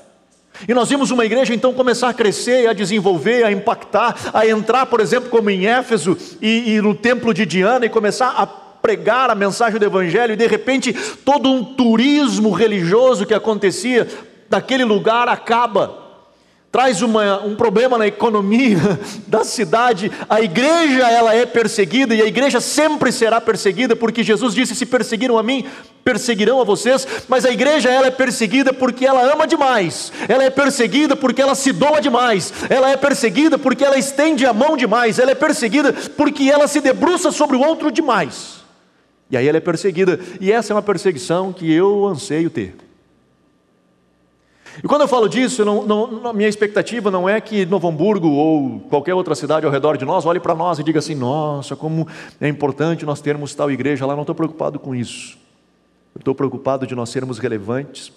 E 0.67 0.73
nós 0.73 0.89
vimos 0.89 1.11
uma 1.11 1.23
igreja 1.23 1.53
então 1.53 1.73
começar 1.73 2.09
a 2.09 2.13
crescer, 2.13 2.67
a 2.67 2.73
desenvolver, 2.73 3.43
a 3.43 3.51
impactar, 3.51 4.15
a 4.33 4.47
entrar, 4.47 4.87
por 4.87 4.99
exemplo, 4.99 5.29
como 5.29 5.49
em 5.49 5.67
Éfeso 5.67 6.17
e, 6.41 6.73
e 6.73 6.81
no 6.81 6.95
templo 6.95 7.33
de 7.33 7.45
Diana 7.45 7.85
e 7.85 7.89
começar 7.89 8.29
a 8.29 8.45
pregar 8.47 9.29
a 9.29 9.35
mensagem 9.35 9.79
do 9.79 9.85
Evangelho, 9.85 10.33
e 10.33 10.35
de 10.35 10.47
repente 10.47 10.91
todo 11.23 11.47
um 11.47 11.63
turismo 11.63 12.49
religioso 12.49 13.27
que 13.27 13.33
acontecia 13.33 14.07
daquele 14.49 14.83
lugar 14.83 15.29
acaba 15.29 16.00
traz 16.71 17.01
uma, 17.01 17.43
um 17.43 17.55
problema 17.55 17.97
na 17.97 18.07
economia 18.07 18.77
da 19.27 19.43
cidade. 19.43 20.11
A 20.29 20.41
igreja 20.41 21.07
ela 21.09 21.35
é 21.35 21.45
perseguida 21.45 22.15
e 22.15 22.21
a 22.21 22.25
igreja 22.25 22.61
sempre 22.61 23.11
será 23.11 23.41
perseguida, 23.41 23.95
porque 23.95 24.23
Jesus 24.23 24.55
disse: 24.55 24.73
se 24.73 24.85
perseguiram 24.85 25.37
a 25.37 25.43
mim, 25.43 25.65
perseguirão 26.03 26.61
a 26.61 26.63
vocês. 26.63 27.05
Mas 27.27 27.45
a 27.45 27.51
igreja 27.51 27.89
ela 27.89 28.07
é 28.07 28.11
perseguida 28.11 28.71
porque 28.71 29.05
ela 29.05 29.21
ama 29.33 29.45
demais. 29.45 30.13
Ela 30.29 30.45
é 30.45 30.49
perseguida 30.49 31.15
porque 31.15 31.41
ela 31.41 31.55
se 31.55 31.73
doa 31.73 31.99
demais. 31.99 32.53
Ela 32.69 32.89
é 32.89 32.97
perseguida 32.97 33.57
porque 33.57 33.83
ela 33.83 33.97
estende 33.97 34.45
a 34.45 34.53
mão 34.53 34.77
demais. 34.77 35.19
Ela 35.19 35.31
é 35.31 35.35
perseguida 35.35 35.91
porque 36.15 36.49
ela 36.49 36.67
se 36.67 36.79
debruça 36.79 37.31
sobre 37.31 37.57
o 37.57 37.61
outro 37.61 37.91
demais. 37.91 38.61
E 39.29 39.37
aí 39.37 39.47
ela 39.47 39.57
é 39.57 39.61
perseguida. 39.61 40.19
E 40.39 40.51
essa 40.51 40.71
é 40.71 40.75
uma 40.75 40.81
perseguição 40.81 41.51
que 41.51 41.71
eu 41.71 42.05
anseio 42.05 42.49
ter. 42.49 42.90
E 44.79 44.87
quando 44.87 45.01
eu 45.01 45.07
falo 45.07 45.27
disso, 45.27 45.65
não, 45.65 45.85
não, 45.85 46.33
minha 46.33 46.47
expectativa 46.47 47.11
não 47.11 47.27
é 47.27 47.41
que 47.41 47.65
Novo 47.65 47.87
Hamburgo 47.87 48.29
ou 48.29 48.79
qualquer 48.89 49.13
outra 49.13 49.35
cidade 49.35 49.65
ao 49.65 49.71
redor 49.71 49.97
de 49.97 50.05
nós 50.05 50.25
olhe 50.25 50.39
para 50.39 50.55
nós 50.55 50.79
e 50.79 50.83
diga 50.83 50.99
assim: 50.99 51.15
nossa, 51.15 51.75
como 51.75 52.07
é 52.39 52.47
importante 52.47 53.05
nós 53.05 53.19
termos 53.21 53.53
tal 53.53 53.69
igreja 53.69 54.05
lá. 54.05 54.13
Não 54.13 54.21
estou 54.21 54.35
preocupado 54.35 54.79
com 54.79 54.95
isso. 54.95 55.37
Estou 56.17 56.33
preocupado 56.33 56.87
de 56.87 56.95
nós 56.95 57.09
sermos 57.09 57.37
relevantes 57.37 58.11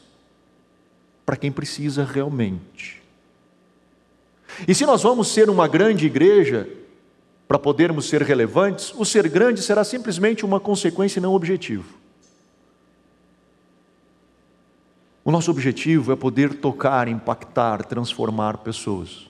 para 1.25 1.37
quem 1.37 1.50
precisa 1.50 2.04
realmente. 2.04 3.02
E 4.68 4.75
se 4.75 4.87
nós 4.87 5.02
vamos 5.02 5.28
ser 5.28 5.50
uma 5.50 5.66
grande 5.66 6.06
igreja, 6.06 6.68
para 7.46 7.58
podermos 7.58 8.06
ser 8.06 8.23
relevantes, 8.23 8.92
o 8.96 9.04
ser 9.04 9.28
grande 9.28 9.62
será 9.62 9.84
simplesmente 9.84 10.44
uma 10.44 10.58
consequência 10.58 11.18
e 11.18 11.23
não 11.23 11.32
um 11.32 11.37
objetivo. 11.37 12.03
O 15.24 15.30
nosso 15.30 15.50
objetivo 15.50 16.12
é 16.12 16.16
poder 16.16 16.52
tocar, 16.54 17.08
impactar, 17.08 17.82
transformar 17.86 18.58
pessoas. 18.58 19.26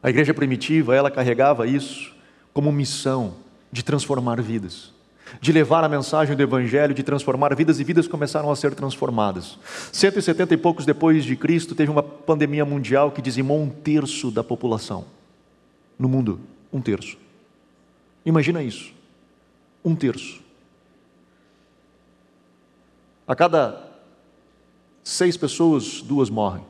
A 0.00 0.08
igreja 0.08 0.32
primitiva, 0.32 0.94
ela 0.94 1.10
carregava 1.10 1.66
isso 1.66 2.14
como 2.54 2.70
missão 2.70 3.34
de 3.72 3.84
transformar 3.84 4.40
vidas, 4.40 4.92
de 5.40 5.52
levar 5.52 5.82
a 5.82 5.88
mensagem 5.88 6.36
do 6.36 6.42
evangelho, 6.42 6.94
de 6.94 7.02
transformar 7.02 7.54
vidas 7.56 7.80
e 7.80 7.84
vidas 7.84 8.06
começaram 8.06 8.50
a 8.52 8.56
ser 8.56 8.72
transformadas. 8.72 9.58
170 9.92 10.54
e 10.54 10.56
poucos 10.56 10.86
depois 10.86 11.24
de 11.24 11.34
Cristo, 11.34 11.74
teve 11.74 11.90
uma 11.90 12.02
pandemia 12.02 12.64
mundial 12.64 13.10
que 13.10 13.20
dizimou 13.20 13.60
um 13.60 13.68
terço 13.68 14.30
da 14.30 14.44
população 14.44 15.04
no 15.98 16.08
mundo, 16.08 16.40
um 16.72 16.80
terço. 16.80 17.18
Imagina 18.24 18.62
isso. 18.62 18.92
Um 19.84 19.94
terço. 19.94 20.40
A 23.26 23.34
cada 23.34 23.89
seis 25.02 25.36
pessoas, 25.36 26.02
duas 26.02 26.30
morrem. 26.30 26.64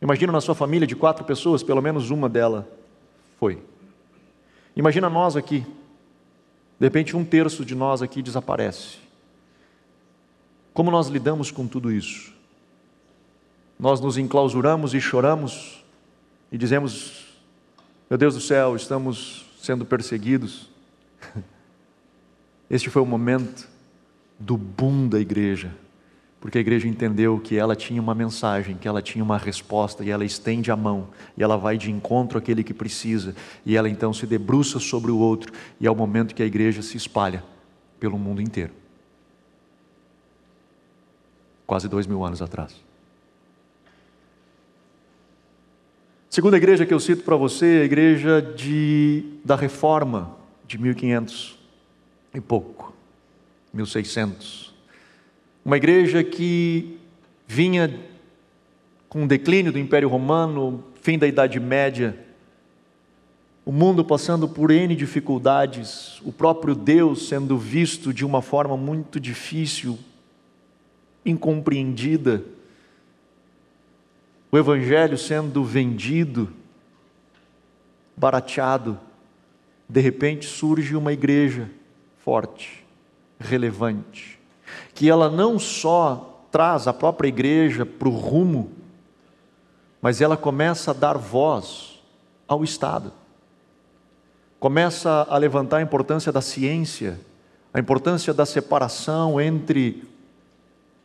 Imagina 0.00 0.32
na 0.32 0.40
sua 0.40 0.54
família 0.54 0.86
de 0.86 0.96
quatro 0.96 1.24
pessoas, 1.24 1.62
pelo 1.62 1.82
menos 1.82 2.10
uma 2.10 2.28
dela 2.28 2.68
foi. 3.38 3.62
Imagina 4.74 5.10
nós 5.10 5.36
aqui. 5.36 5.60
De 6.78 6.86
repente, 6.86 7.16
um 7.16 7.24
terço 7.24 7.64
de 7.64 7.74
nós 7.74 8.00
aqui 8.00 8.22
desaparece. 8.22 8.98
Como 10.72 10.90
nós 10.90 11.08
lidamos 11.08 11.50
com 11.50 11.66
tudo 11.66 11.92
isso? 11.92 12.32
Nós 13.78 14.00
nos 14.00 14.16
enclausuramos 14.16 14.94
e 14.94 15.00
choramos 15.00 15.84
e 16.50 16.56
dizemos: 16.56 17.26
Meu 18.08 18.18
Deus 18.18 18.34
do 18.34 18.40
céu, 18.40 18.74
estamos 18.76 19.44
sendo 19.60 19.84
perseguidos. 19.84 20.68
Este 22.70 22.88
foi 22.88 23.02
o 23.02 23.06
momento 23.06 23.68
do 24.38 24.56
boom 24.56 25.08
da 25.08 25.18
igreja 25.18 25.74
porque 26.40 26.56
a 26.56 26.60
igreja 26.60 26.88
entendeu 26.88 27.38
que 27.38 27.56
ela 27.56 27.76
tinha 27.76 28.00
uma 28.00 28.14
mensagem, 28.14 28.76
que 28.76 28.88
ela 28.88 29.02
tinha 29.02 29.22
uma 29.22 29.36
resposta, 29.36 30.02
e 30.02 30.10
ela 30.10 30.24
estende 30.24 30.70
a 30.70 30.76
mão, 30.76 31.08
e 31.36 31.42
ela 31.42 31.56
vai 31.56 31.76
de 31.76 31.90
encontro 31.90 32.38
àquele 32.38 32.64
que 32.64 32.72
precisa, 32.72 33.36
e 33.64 33.76
ela 33.76 33.90
então 33.90 34.12
se 34.12 34.26
debruça 34.26 34.78
sobre 34.78 35.10
o 35.10 35.18
outro, 35.18 35.52
e 35.78 35.86
é 35.86 35.90
o 35.90 35.94
momento 35.94 36.34
que 36.34 36.42
a 36.42 36.46
igreja 36.46 36.80
se 36.80 36.96
espalha 36.96 37.44
pelo 37.98 38.18
mundo 38.18 38.40
inteiro. 38.40 38.72
Quase 41.66 41.88
dois 41.88 42.06
mil 42.06 42.24
anos 42.24 42.40
atrás. 42.40 42.74
Segunda 46.30 46.56
igreja 46.56 46.86
que 46.86 46.94
eu 46.94 47.00
cito 47.00 47.22
para 47.22 47.36
você 47.36 47.66
é 47.66 47.82
a 47.82 47.84
igreja 47.84 48.40
de, 48.40 49.24
da 49.44 49.56
Reforma, 49.56 50.36
de 50.66 50.78
1500 50.78 51.58
e 52.32 52.40
pouco, 52.40 52.94
1600. 53.74 54.69
Uma 55.64 55.76
igreja 55.76 56.24
que 56.24 56.98
vinha 57.46 58.00
com 59.10 59.24
o 59.24 59.28
declínio 59.28 59.70
do 59.70 59.78
Império 59.78 60.08
Romano, 60.08 60.82
fim 61.02 61.18
da 61.18 61.26
Idade 61.26 61.60
Média, 61.60 62.18
o 63.64 63.70
mundo 63.70 64.02
passando 64.02 64.48
por 64.48 64.70
N 64.70 64.96
dificuldades, 64.96 66.18
o 66.22 66.32
próprio 66.32 66.74
Deus 66.74 67.28
sendo 67.28 67.58
visto 67.58 68.12
de 68.12 68.24
uma 68.24 68.40
forma 68.40 68.74
muito 68.74 69.20
difícil, 69.20 69.98
incompreendida, 71.26 72.42
o 74.50 74.56
Evangelho 74.56 75.18
sendo 75.18 75.62
vendido, 75.62 76.50
barateado, 78.16 78.98
de 79.86 80.00
repente 80.00 80.46
surge 80.46 80.96
uma 80.96 81.12
igreja 81.12 81.70
forte, 82.18 82.84
relevante, 83.38 84.39
que 84.94 85.08
ela 85.08 85.30
não 85.30 85.58
só 85.58 86.44
traz 86.50 86.86
a 86.86 86.92
própria 86.92 87.28
igreja 87.28 87.86
para 87.86 88.08
o 88.08 88.12
rumo, 88.12 88.72
mas 90.02 90.20
ela 90.20 90.36
começa 90.36 90.90
a 90.90 90.94
dar 90.94 91.16
voz 91.16 92.00
ao 92.48 92.64
Estado. 92.64 93.12
Começa 94.58 95.26
a 95.28 95.36
levantar 95.38 95.78
a 95.78 95.82
importância 95.82 96.32
da 96.32 96.40
ciência, 96.40 97.18
a 97.72 97.78
importância 97.78 98.34
da 98.34 98.44
separação 98.44 99.40
entre 99.40 100.02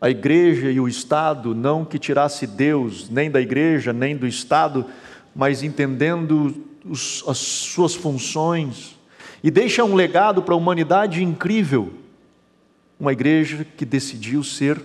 a 0.01 0.10
igreja 0.10 0.72
e 0.72 0.79
o 0.79 0.88
Estado, 0.88 1.55
não 1.55 1.86
que 1.86 1.98
tirasse 1.98 2.45
Deus 2.45 3.10
nem 3.10 3.31
da 3.31 3.39
igreja, 3.39 3.93
nem 3.93 4.15
do 4.15 4.27
Estado, 4.27 4.86
mas 5.36 5.63
entendendo 5.63 6.63
os, 6.86 7.24
as 7.27 7.38
suas 7.38 7.95
funções, 7.95 8.95
e 9.43 9.51
deixa 9.51 9.84
um 9.84 9.95
legado 9.95 10.41
para 10.41 10.53
a 10.53 10.57
humanidade 10.57 11.24
incrível. 11.24 11.93
Uma 12.99 13.11
igreja 13.11 13.65
que 13.65 13.85
decidiu 13.85 14.43
ser 14.43 14.81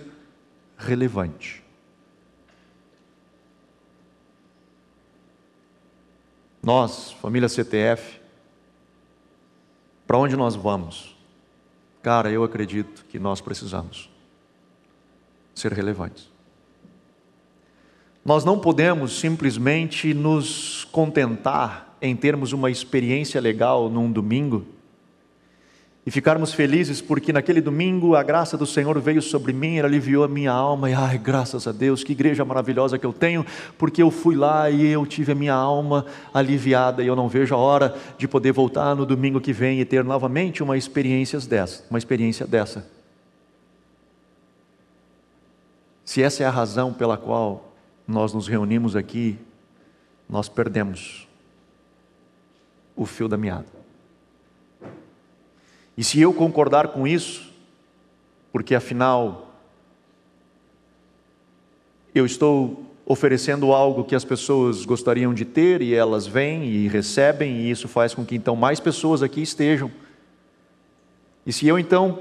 relevante. 0.77 1.63
Nós, 6.61 7.11
família 7.13 7.49
CTF, 7.49 8.19
para 10.05 10.17
onde 10.17 10.35
nós 10.35 10.55
vamos? 10.55 11.15
Cara, 12.03 12.29
eu 12.29 12.43
acredito 12.43 13.05
que 13.05 13.17
nós 13.17 13.41
precisamos 13.41 14.09
ser 15.55 15.71
relevantes. 15.71 16.29
Nós 18.23 18.45
não 18.45 18.59
podemos 18.59 19.19
simplesmente 19.19 20.13
nos 20.13 20.85
contentar 20.91 21.97
em 22.01 22.15
termos 22.15 22.53
uma 22.53 22.69
experiência 22.69 23.41
legal 23.41 23.89
num 23.89 24.11
domingo 24.11 24.65
e 26.03 26.09
ficarmos 26.09 26.51
felizes 26.51 26.99
porque 26.99 27.31
naquele 27.31 27.61
domingo 27.61 28.15
a 28.15 28.23
graça 28.23 28.57
do 28.57 28.65
Senhor 28.65 28.99
veio 28.99 29.21
sobre 29.21 29.53
mim, 29.53 29.77
ele 29.77 29.85
aliviou 29.85 30.23
a 30.23 30.27
minha 30.27 30.51
alma 30.51 30.89
e 30.89 30.93
ai, 30.93 31.17
graças 31.17 31.67
a 31.67 31.71
Deus, 31.71 32.03
que 32.03 32.13
igreja 32.13 32.43
maravilhosa 32.43 32.97
que 32.97 33.05
eu 33.05 33.13
tenho, 33.13 33.45
porque 33.77 34.01
eu 34.01 34.09
fui 34.09 34.35
lá 34.35 34.69
e 34.69 34.87
eu 34.87 35.05
tive 35.05 35.31
a 35.31 35.35
minha 35.35 35.53
alma 35.53 36.05
aliviada 36.33 37.03
e 37.03 37.07
eu 37.07 37.15
não 37.15 37.27
vejo 37.29 37.53
a 37.53 37.57
hora 37.57 37.95
de 38.17 38.27
poder 38.27 38.51
voltar 38.51 38.95
no 38.95 39.05
domingo 39.05 39.39
que 39.39 39.53
vem 39.53 39.79
e 39.79 39.85
ter 39.85 40.03
novamente 40.03 40.63
uma 40.63 40.75
experiência 40.75 41.39
dessa, 41.39 41.83
uma 41.89 41.99
experiência 41.99 42.47
dessa. 42.47 42.89
Se 46.03 46.23
essa 46.23 46.43
é 46.43 46.47
a 46.47 46.51
razão 46.51 46.91
pela 46.91 47.15
qual 47.15 47.73
nós 48.07 48.33
nos 48.33 48.47
reunimos 48.47 48.95
aqui, 48.95 49.37
nós 50.27 50.49
perdemos 50.49 51.27
o 52.95 53.05
fio 53.05 53.27
da 53.27 53.37
meada. 53.37 53.80
E 55.97 56.03
se 56.03 56.19
eu 56.19 56.33
concordar 56.33 56.89
com 56.89 57.05
isso, 57.05 57.51
porque 58.51 58.75
afinal 58.75 59.49
eu 62.13 62.25
estou 62.25 62.85
oferecendo 63.05 63.73
algo 63.73 64.03
que 64.03 64.15
as 64.15 64.23
pessoas 64.23 64.85
gostariam 64.85 65.33
de 65.33 65.43
ter 65.43 65.81
e 65.81 65.93
elas 65.93 66.27
vêm 66.27 66.65
e 66.65 66.87
recebem, 66.87 67.57
e 67.57 67.71
isso 67.71 67.87
faz 67.87 68.13
com 68.13 68.25
que 68.25 68.35
então 68.35 68.55
mais 68.55 68.79
pessoas 68.79 69.21
aqui 69.21 69.41
estejam. 69.41 69.91
E 71.45 71.51
se 71.51 71.67
eu 71.67 71.79
então 71.79 72.17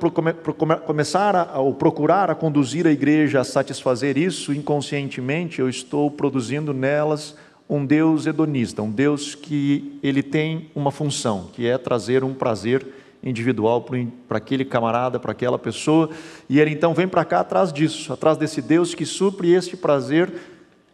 começar 0.87 1.37
a, 1.37 1.59
ou 1.61 1.75
procurar 1.75 2.31
a 2.31 2.35
conduzir 2.35 2.87
a 2.87 2.91
igreja 2.91 3.41
a 3.41 3.45
satisfazer 3.45 4.17
isso 4.17 4.53
inconscientemente, 4.53 5.61
eu 5.61 5.69
estou 5.69 6.11
produzindo 6.11 6.73
nelas 6.73 7.37
um 7.69 7.85
Deus 7.85 8.27
hedonista, 8.27 8.83
um 8.83 8.91
Deus 8.91 9.35
que 9.35 9.99
ele 10.03 10.23
tem 10.23 10.71
uma 10.75 10.91
função, 10.91 11.51
que 11.53 11.67
é 11.67 11.77
trazer 11.77 12.25
um 12.25 12.35
prazer 12.35 12.85
individual 13.23 13.85
para 14.27 14.39
aquele 14.39 14.65
camarada, 14.65 15.19
para 15.19 15.33
aquela 15.33 15.59
pessoa, 15.59 16.11
e 16.49 16.59
ele 16.59 16.71
então 16.71 16.95
vem 16.95 17.07
para 17.07 17.25
cá 17.25 17.41
atrás 17.41 17.73
disso, 17.73 18.13
atrás 18.13 18.39
desse 18.39 18.63
Deus 18.63 18.95
que 18.95 19.05
supre 19.05 19.53
este 19.53 19.77
prazer 19.77 20.33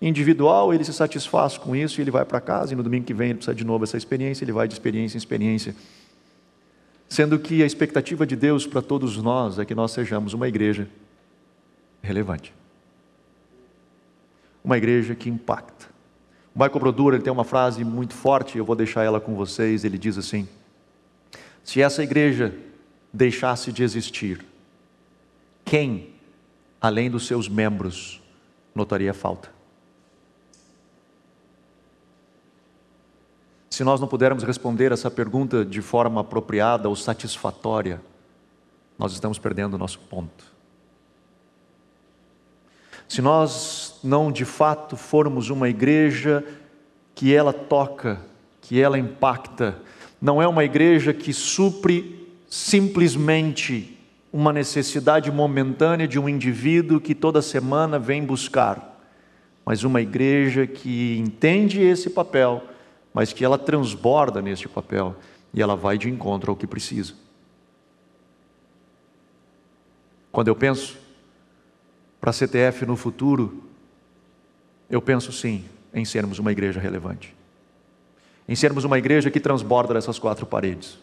individual, 0.00 0.74
ele 0.74 0.84
se 0.84 0.92
satisfaz 0.92 1.56
com 1.56 1.74
isso 1.74 2.00
e 2.00 2.02
ele 2.02 2.10
vai 2.10 2.24
para 2.24 2.40
casa, 2.40 2.72
e 2.72 2.76
no 2.76 2.82
domingo 2.82 3.04
que 3.04 3.14
vem 3.14 3.30
ele 3.30 3.36
precisa 3.36 3.54
de 3.54 3.64
novo 3.64 3.84
essa 3.84 3.96
experiência, 3.96 4.44
ele 4.44 4.52
vai 4.52 4.66
de 4.66 4.74
experiência 4.74 5.16
em 5.16 5.18
experiência. 5.18 5.74
Sendo 7.08 7.38
que 7.38 7.62
a 7.62 7.66
expectativa 7.66 8.26
de 8.26 8.34
Deus 8.34 8.66
para 8.66 8.82
todos 8.82 9.16
nós 9.16 9.58
é 9.58 9.64
que 9.64 9.74
nós 9.74 9.92
sejamos 9.92 10.32
uma 10.32 10.48
igreja 10.48 10.88
relevante. 12.02 12.52
Uma 14.64 14.76
igreja 14.76 15.14
que 15.14 15.30
impacta. 15.30 15.86
O 16.52 16.58
Michael 16.58 16.80
Brodura 16.80 17.16
ele 17.16 17.22
tem 17.22 17.32
uma 17.32 17.44
frase 17.44 17.84
muito 17.84 18.14
forte, 18.14 18.58
eu 18.58 18.64
vou 18.64 18.74
deixar 18.74 19.04
ela 19.04 19.20
com 19.20 19.36
vocês, 19.36 19.84
ele 19.84 19.96
diz 19.96 20.18
assim: 20.18 20.48
se 21.66 21.82
essa 21.82 22.00
igreja 22.00 22.54
deixasse 23.12 23.72
de 23.72 23.82
existir, 23.82 24.46
quem, 25.64 26.14
além 26.80 27.10
dos 27.10 27.26
seus 27.26 27.48
membros, 27.48 28.22
notaria 28.72 29.12
falta? 29.12 29.50
Se 33.68 33.82
nós 33.82 34.00
não 34.00 34.06
pudermos 34.06 34.44
responder 34.44 34.92
essa 34.92 35.10
pergunta 35.10 35.64
de 35.64 35.82
forma 35.82 36.20
apropriada 36.20 36.88
ou 36.88 36.94
satisfatória, 36.94 38.00
nós 38.96 39.12
estamos 39.12 39.36
perdendo 39.36 39.74
o 39.74 39.78
nosso 39.78 39.98
ponto. 39.98 40.44
Se 43.08 43.20
nós 43.20 43.98
não 44.04 44.30
de 44.30 44.44
fato 44.44 44.96
formos 44.96 45.50
uma 45.50 45.68
igreja 45.68 46.46
que 47.12 47.34
ela 47.34 47.52
toca, 47.52 48.20
que 48.60 48.80
ela 48.80 48.96
impacta, 48.96 49.82
não 50.20 50.40
é 50.40 50.48
uma 50.48 50.64
igreja 50.64 51.12
que 51.12 51.32
supre 51.32 52.28
simplesmente 52.48 53.98
uma 54.32 54.52
necessidade 54.52 55.30
momentânea 55.30 56.06
de 56.06 56.18
um 56.18 56.28
indivíduo 56.28 57.00
que 57.00 57.14
toda 57.14 57.42
semana 57.42 57.98
vem 57.98 58.24
buscar, 58.24 59.00
mas 59.64 59.84
uma 59.84 60.00
igreja 60.00 60.66
que 60.66 61.18
entende 61.18 61.80
esse 61.82 62.10
papel, 62.10 62.62
mas 63.12 63.32
que 63.32 63.44
ela 63.44 63.58
transborda 63.58 64.40
nesse 64.42 64.68
papel 64.68 65.16
e 65.52 65.62
ela 65.62 65.74
vai 65.74 65.96
de 65.98 66.08
encontro 66.08 66.50
ao 66.50 66.56
que 66.56 66.66
precisa. 66.66 67.14
Quando 70.30 70.48
eu 70.48 70.56
penso 70.56 70.98
para 72.20 72.30
a 72.30 72.32
CTF 72.32 72.84
no 72.84 72.96
futuro, 72.96 73.64
eu 74.88 75.00
penso 75.00 75.32
sim 75.32 75.64
em 75.94 76.04
sermos 76.04 76.38
uma 76.38 76.52
igreja 76.52 76.78
relevante 76.78 77.35
em 78.48 78.54
sermos 78.54 78.84
uma 78.84 78.98
igreja 78.98 79.30
que 79.30 79.40
transborda 79.40 79.96
essas 79.96 80.18
quatro 80.18 80.46
paredes, 80.46 80.98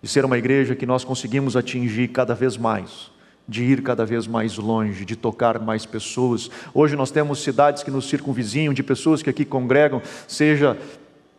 de 0.00 0.08
ser 0.08 0.24
uma 0.24 0.38
igreja 0.38 0.74
que 0.74 0.86
nós 0.86 1.04
conseguimos 1.04 1.56
atingir 1.56 2.08
cada 2.08 2.34
vez 2.34 2.56
mais, 2.56 3.10
de 3.48 3.64
ir 3.64 3.82
cada 3.82 4.06
vez 4.06 4.26
mais 4.26 4.56
longe, 4.56 5.04
de 5.04 5.16
tocar 5.16 5.58
mais 5.58 5.84
pessoas. 5.84 6.50
Hoje 6.72 6.96
nós 6.96 7.10
temos 7.10 7.42
cidades 7.42 7.82
que 7.82 7.90
nos 7.90 8.08
circunvizinham, 8.08 8.72
de 8.72 8.82
pessoas 8.82 9.22
que 9.22 9.30
aqui 9.30 9.44
congregam, 9.44 10.00
seja 10.28 10.76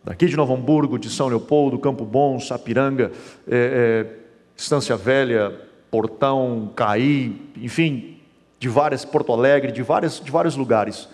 daqui 0.04 0.26
de 0.26 0.36
Novo 0.36 0.54
Hamburgo, 0.54 0.98
de 0.98 1.10
São 1.10 1.28
Leopoldo, 1.28 1.78
Campo 1.78 2.04
Bom, 2.04 2.38
Sapiranga, 2.38 3.10
é, 3.48 4.06
é, 4.06 4.16
Estância 4.56 4.96
Velha, 4.96 5.52
Portão, 5.90 6.72
Caí, 6.76 7.50
enfim, 7.56 8.18
de 8.58 8.68
várias, 8.68 9.04
Porto 9.04 9.32
Alegre, 9.32 9.72
de, 9.72 9.82
várias, 9.82 10.20
de 10.20 10.30
vários 10.30 10.56
lugares 10.56 11.08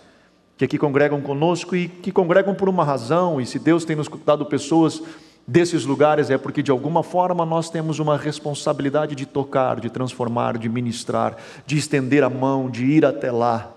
que 0.56 0.64
aqui 0.64 0.78
congregam 0.78 1.20
conosco 1.20 1.74
e 1.74 1.88
que 1.88 2.12
congregam 2.12 2.54
por 2.54 2.68
uma 2.68 2.84
razão, 2.84 3.40
e 3.40 3.46
se 3.46 3.58
Deus 3.58 3.84
tem 3.84 3.96
nos 3.96 4.08
dado 4.24 4.46
pessoas 4.46 5.02
desses 5.46 5.84
lugares 5.84 6.30
é 6.30 6.38
porque 6.38 6.62
de 6.62 6.70
alguma 6.70 7.02
forma 7.02 7.44
nós 7.44 7.68
temos 7.68 7.98
uma 7.98 8.16
responsabilidade 8.16 9.14
de 9.14 9.26
tocar, 9.26 9.80
de 9.80 9.90
transformar, 9.90 10.56
de 10.56 10.68
ministrar, 10.68 11.36
de 11.66 11.76
estender 11.76 12.22
a 12.22 12.30
mão, 12.30 12.70
de 12.70 12.84
ir 12.84 13.04
até 13.04 13.30
lá. 13.30 13.72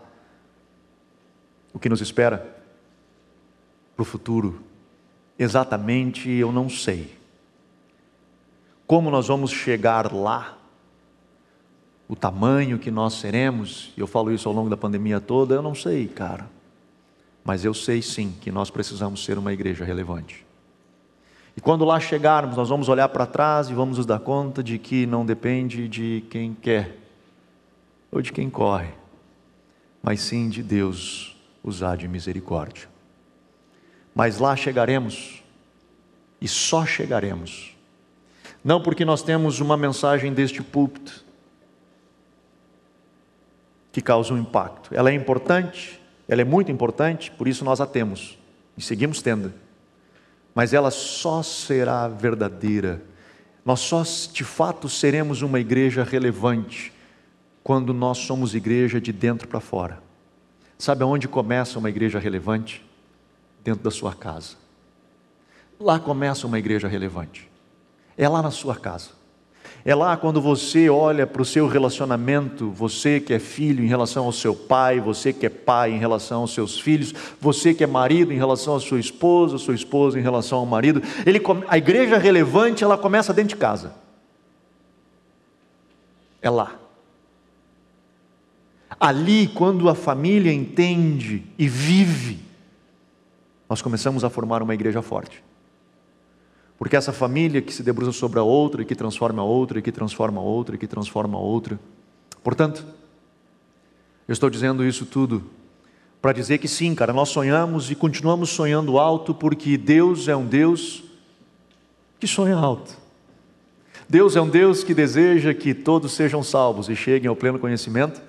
O 1.74 1.80
que 1.80 1.90
nos 1.90 2.02
espera 2.02 2.56
para 3.96 4.04
o 4.04 4.06
futuro? 4.06 4.62
Exatamente 5.38 6.30
eu 6.30 6.52
não 6.52 6.70
sei. 6.70 7.14
Como 8.88 9.10
nós 9.10 9.28
vamos 9.28 9.52
chegar 9.52 10.14
lá? 10.14 10.58
O 12.08 12.16
tamanho 12.16 12.78
que 12.78 12.92
nós 12.92 13.16
seremos, 13.16 13.92
eu 13.98 14.06
falo 14.06 14.32
isso 14.32 14.48
ao 14.48 14.54
longo 14.54 14.70
da 14.70 14.78
pandemia 14.78 15.20
toda, 15.20 15.56
eu 15.56 15.62
não 15.62 15.74
sei, 15.74 16.08
cara. 16.08 16.55
Mas 17.46 17.64
eu 17.64 17.76
sei 17.76 18.02
sim 18.02 18.34
que 18.42 18.52
nós 18.52 18.72
precisamos 18.72 19.24
ser 19.24 19.38
uma 19.38 19.54
igreja 19.54 19.86
relevante. 19.86 20.44
E 21.56 21.62
quando 21.62 21.86
lá 21.86 22.00
chegarmos, 22.00 22.58
nós 22.58 22.68
vamos 22.68 22.90
olhar 22.90 23.08
para 23.10 23.28
trás 23.28 23.70
e 23.70 23.74
vamos 23.74 23.98
nos 23.98 24.06
dar 24.06 24.20
conta 24.20 24.64
de 24.64 24.80
que 24.80 25.06
não 25.06 25.24
depende 25.24 25.88
de 25.88 26.26
quem 26.30 26.56
quer 26.56 26.98
ou 28.12 28.22
de 28.22 28.34
quem 28.34 28.50
corre, 28.50 28.90
mas 30.02 30.22
sim 30.22 30.50
de 30.50 30.64
Deus 30.64 31.38
usar 31.64 31.96
de 31.96 32.08
misericórdia. 32.08 32.90
Mas 34.14 34.40
lá 34.40 34.56
chegaremos, 34.56 35.44
e 36.42 36.48
só 36.48 36.86
chegaremos, 36.86 37.76
não 38.64 38.82
porque 38.82 39.06
nós 39.06 39.22
temos 39.22 39.60
uma 39.60 39.78
mensagem 39.78 40.34
deste 40.34 40.64
púlpito 40.64 41.24
que 43.92 44.02
causa 44.02 44.34
um 44.34 44.38
impacto, 44.38 44.90
ela 44.94 45.10
é 45.10 45.14
importante, 45.14 46.02
ela 46.28 46.42
é 46.42 46.46
muito 46.46 46.72
importante, 46.72 47.32
por 47.32 47.48
isso 47.48 47.64
nós 47.64 47.80
a 47.80 47.86
temos 47.86 48.38
e 48.78 48.82
seguimos 48.82 49.22
tendo. 49.22 49.54
Mas 50.54 50.74
ela 50.74 50.92
só 50.92 51.44
será 51.44 52.08
verdadeira, 52.08 53.02
nós 53.64 53.80
só 53.80 54.04
de 54.32 54.44
fato 54.44 54.88
seremos 54.88 55.42
uma 55.42 55.60
igreja 55.60 56.04
relevante 56.04 56.94
quando 57.64 57.94
nós 57.94 58.20
somos 58.20 58.54
igreja 58.54 59.02
de 59.02 59.12
dentro 59.12 59.48
para 59.48 59.60
fora. 59.60 60.04
Sabe 60.78 61.04
aonde 61.04 61.28
começa 61.28 61.80
uma 61.80 61.90
igreja 61.90 62.20
relevante? 62.20 62.86
Dentro 63.64 63.84
da 63.84 63.90
sua 63.90 64.14
casa. 64.14 64.56
Lá 65.80 66.00
começa 66.00 66.46
uma 66.46 66.60
igreja 66.60 66.88
relevante. 66.88 67.50
É 68.16 68.30
lá 68.30 68.42
na 68.42 68.52
sua 68.52 68.76
casa. 68.76 69.10
É 69.88 69.94
lá 69.94 70.18
quando 70.18 70.42
você 70.42 70.90
olha 70.90 71.28
para 71.28 71.44
o 71.44 71.46
seu 71.46 71.68
relacionamento, 71.68 72.72
você 72.72 73.20
que 73.20 73.32
é 73.32 73.38
filho 73.38 73.84
em 73.84 73.88
relação 73.88 74.26
ao 74.26 74.32
seu 74.32 74.56
pai, 74.56 75.00
você 75.00 75.32
que 75.32 75.46
é 75.46 75.50
pai 75.50 75.92
em 75.92 76.00
relação 76.00 76.42
aos 76.42 76.56
seus 76.56 76.80
filhos, 76.80 77.14
você 77.40 77.72
que 77.72 77.84
é 77.84 77.88
marido 77.88 78.34
em 78.34 78.36
relação 78.36 78.76
à 78.76 78.80
sua 78.80 79.00
esposa, 79.00 79.60
sua 79.60 79.76
esposa 79.76 80.18
em 80.18 80.24
relação 80.24 80.58
ao 80.58 80.66
marido. 80.66 81.04
Ele, 81.24 81.40
a 81.68 81.78
igreja 81.78 82.18
relevante, 82.18 82.84
ela 82.84 82.98
começa 82.98 83.32
dentro 83.32 83.50
de 83.50 83.58
casa. 83.58 83.94
É 86.42 86.50
lá. 86.50 86.74
Ali, 89.00 89.48
quando 89.50 89.88
a 89.88 89.94
família 89.94 90.52
entende 90.52 91.44
e 91.60 91.68
vive, 91.68 92.40
nós 93.70 93.84
começamos 93.84 94.24
a 94.24 94.32
formar 94.32 94.64
uma 94.64 94.74
igreja 94.74 95.04
forte. 95.04 95.44
Porque 96.78 96.96
essa 96.96 97.14
família 97.14 97.62
que 97.62 97.74
se 97.74 97.84
debruça 97.84 98.12
sobre 98.12 98.40
a 98.40 98.44
outra, 98.44 98.82
e 98.82 98.86
que 98.86 98.96
transforma 98.96 99.42
a 99.42 99.46
outra, 99.46 99.80
e 99.80 99.82
que 99.82 99.92
transforma 99.92 100.42
a 100.42 100.44
outra, 100.44 100.76
e 100.76 100.78
que 100.78 100.88
transforma 100.88 101.38
a 101.38 101.42
outra. 101.42 101.80
Portanto, 102.44 102.86
eu 104.28 104.34
estou 104.34 104.50
dizendo 104.50 104.86
isso 104.86 105.06
tudo 105.06 105.44
para 106.22 106.34
dizer 106.34 106.58
que 106.58 106.68
sim, 106.68 106.96
cara, 106.96 107.14
nós 107.14 107.30
sonhamos 107.30 107.92
e 107.92 107.96
continuamos 107.96 108.50
sonhando 108.50 108.98
alto, 108.98 109.34
porque 109.34 109.78
Deus 109.78 110.28
é 110.28 110.36
um 110.36 110.46
Deus 110.46 111.04
que 112.20 112.28
sonha 112.28 112.56
alto. 112.56 112.98
Deus 114.10 114.36
é 114.36 114.42
um 114.42 114.50
Deus 114.50 114.84
que 114.84 114.94
deseja 114.94 115.54
que 115.54 115.74
todos 115.74 116.14
sejam 116.14 116.42
salvos 116.42 116.90
e 116.90 116.96
cheguem 116.96 117.30
ao 117.30 117.36
pleno 117.36 117.60
conhecimento 117.60 118.22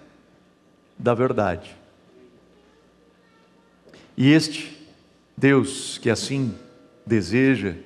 da 0.99 1.15
verdade. 1.15 1.75
E 4.17 4.31
este 4.31 4.77
Deus 5.37 5.99
que 5.99 6.09
assim 6.09 6.55
deseja 7.07 7.77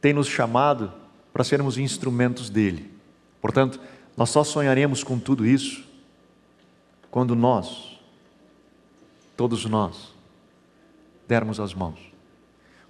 tem 0.00 0.12
nos 0.12 0.28
chamado 0.28 0.92
para 1.32 1.44
sermos 1.44 1.78
instrumentos 1.78 2.48
dele. 2.48 2.90
Portanto, 3.40 3.80
nós 4.16 4.30
só 4.30 4.42
sonharemos 4.42 5.04
com 5.04 5.18
tudo 5.18 5.46
isso 5.46 5.84
quando 7.10 7.34
nós, 7.34 7.98
todos 9.36 9.64
nós, 9.66 10.14
dermos 11.28 11.60
as 11.60 11.74
mãos. 11.74 11.98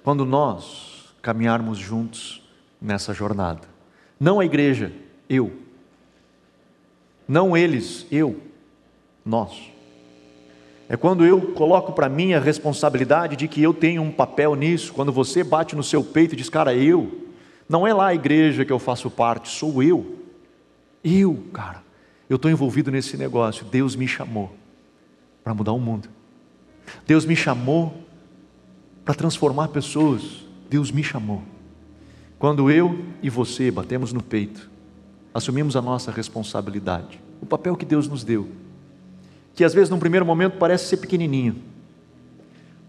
Quando 0.02 0.24
nós 0.24 1.14
caminharmos 1.20 1.78
juntos 1.78 2.42
nessa 2.80 3.12
jornada. 3.12 3.62
Não 4.18 4.38
a 4.38 4.44
igreja, 4.44 4.92
eu. 5.28 5.60
Não 7.26 7.56
eles, 7.56 8.06
eu. 8.10 8.40
Nós. 9.24 9.75
É 10.88 10.96
quando 10.96 11.24
eu 11.24 11.40
coloco 11.52 11.92
para 11.92 12.08
mim 12.08 12.32
a 12.32 12.40
responsabilidade 12.40 13.36
de 13.36 13.48
que 13.48 13.62
eu 13.62 13.74
tenho 13.74 14.02
um 14.02 14.12
papel 14.12 14.54
nisso, 14.54 14.92
quando 14.92 15.12
você 15.12 15.42
bate 15.42 15.74
no 15.74 15.82
seu 15.82 16.04
peito 16.04 16.34
e 16.34 16.36
diz, 16.36 16.48
cara, 16.48 16.74
eu. 16.74 17.22
Não 17.68 17.84
é 17.86 17.92
lá 17.92 18.08
a 18.08 18.14
igreja 18.14 18.64
que 18.64 18.72
eu 18.72 18.78
faço 18.78 19.10
parte, 19.10 19.48
sou 19.48 19.82
eu. 19.82 20.20
Eu, 21.02 21.44
cara, 21.52 21.82
eu 22.30 22.36
estou 22.36 22.50
envolvido 22.50 22.90
nesse 22.90 23.16
negócio. 23.16 23.64
Deus 23.64 23.96
me 23.96 24.06
chamou 24.06 24.54
para 25.42 25.52
mudar 25.52 25.72
o 25.72 25.80
mundo. 25.80 26.08
Deus 27.04 27.24
me 27.24 27.34
chamou 27.34 27.94
para 29.04 29.14
transformar 29.14 29.68
pessoas. 29.68 30.46
Deus 30.70 30.92
me 30.92 31.02
chamou. 31.02 31.42
Quando 32.38 32.70
eu 32.70 33.04
e 33.22 33.28
você 33.28 33.70
batemos 33.70 34.12
no 34.12 34.22
peito, 34.22 34.70
assumimos 35.34 35.74
a 35.74 35.82
nossa 35.82 36.12
responsabilidade, 36.12 37.20
o 37.40 37.46
papel 37.46 37.76
que 37.76 37.84
Deus 37.84 38.08
nos 38.08 38.22
deu 38.22 38.48
que 39.56 39.64
às 39.64 39.72
vezes 39.72 39.88
num 39.88 39.98
primeiro 39.98 40.26
momento 40.26 40.58
parece 40.58 40.84
ser 40.84 40.98
pequenininho. 40.98 41.56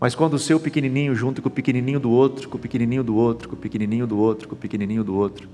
Mas 0.02 0.14
quando 0.14 0.34
o 0.34 0.40
seu 0.40 0.60
pequenininho 0.60 1.16
junto 1.16 1.42
com 1.42 1.48
o 1.48 1.52
pequenininho 1.52 1.98
do 1.98 2.12
outro, 2.12 2.50
com 2.50 2.58
o 2.58 2.60
pequenininho 2.60 3.04
do 3.06 3.16
outro, 3.16 3.48
com 3.48 3.56
o 3.56 3.58
pequenininho 3.58 4.06
do 4.06 4.18
outro, 4.18 4.50
com 4.50 4.54
o 4.54 4.58
pequenininho 4.58 5.02
do 5.02 5.16
outro, 5.16 5.48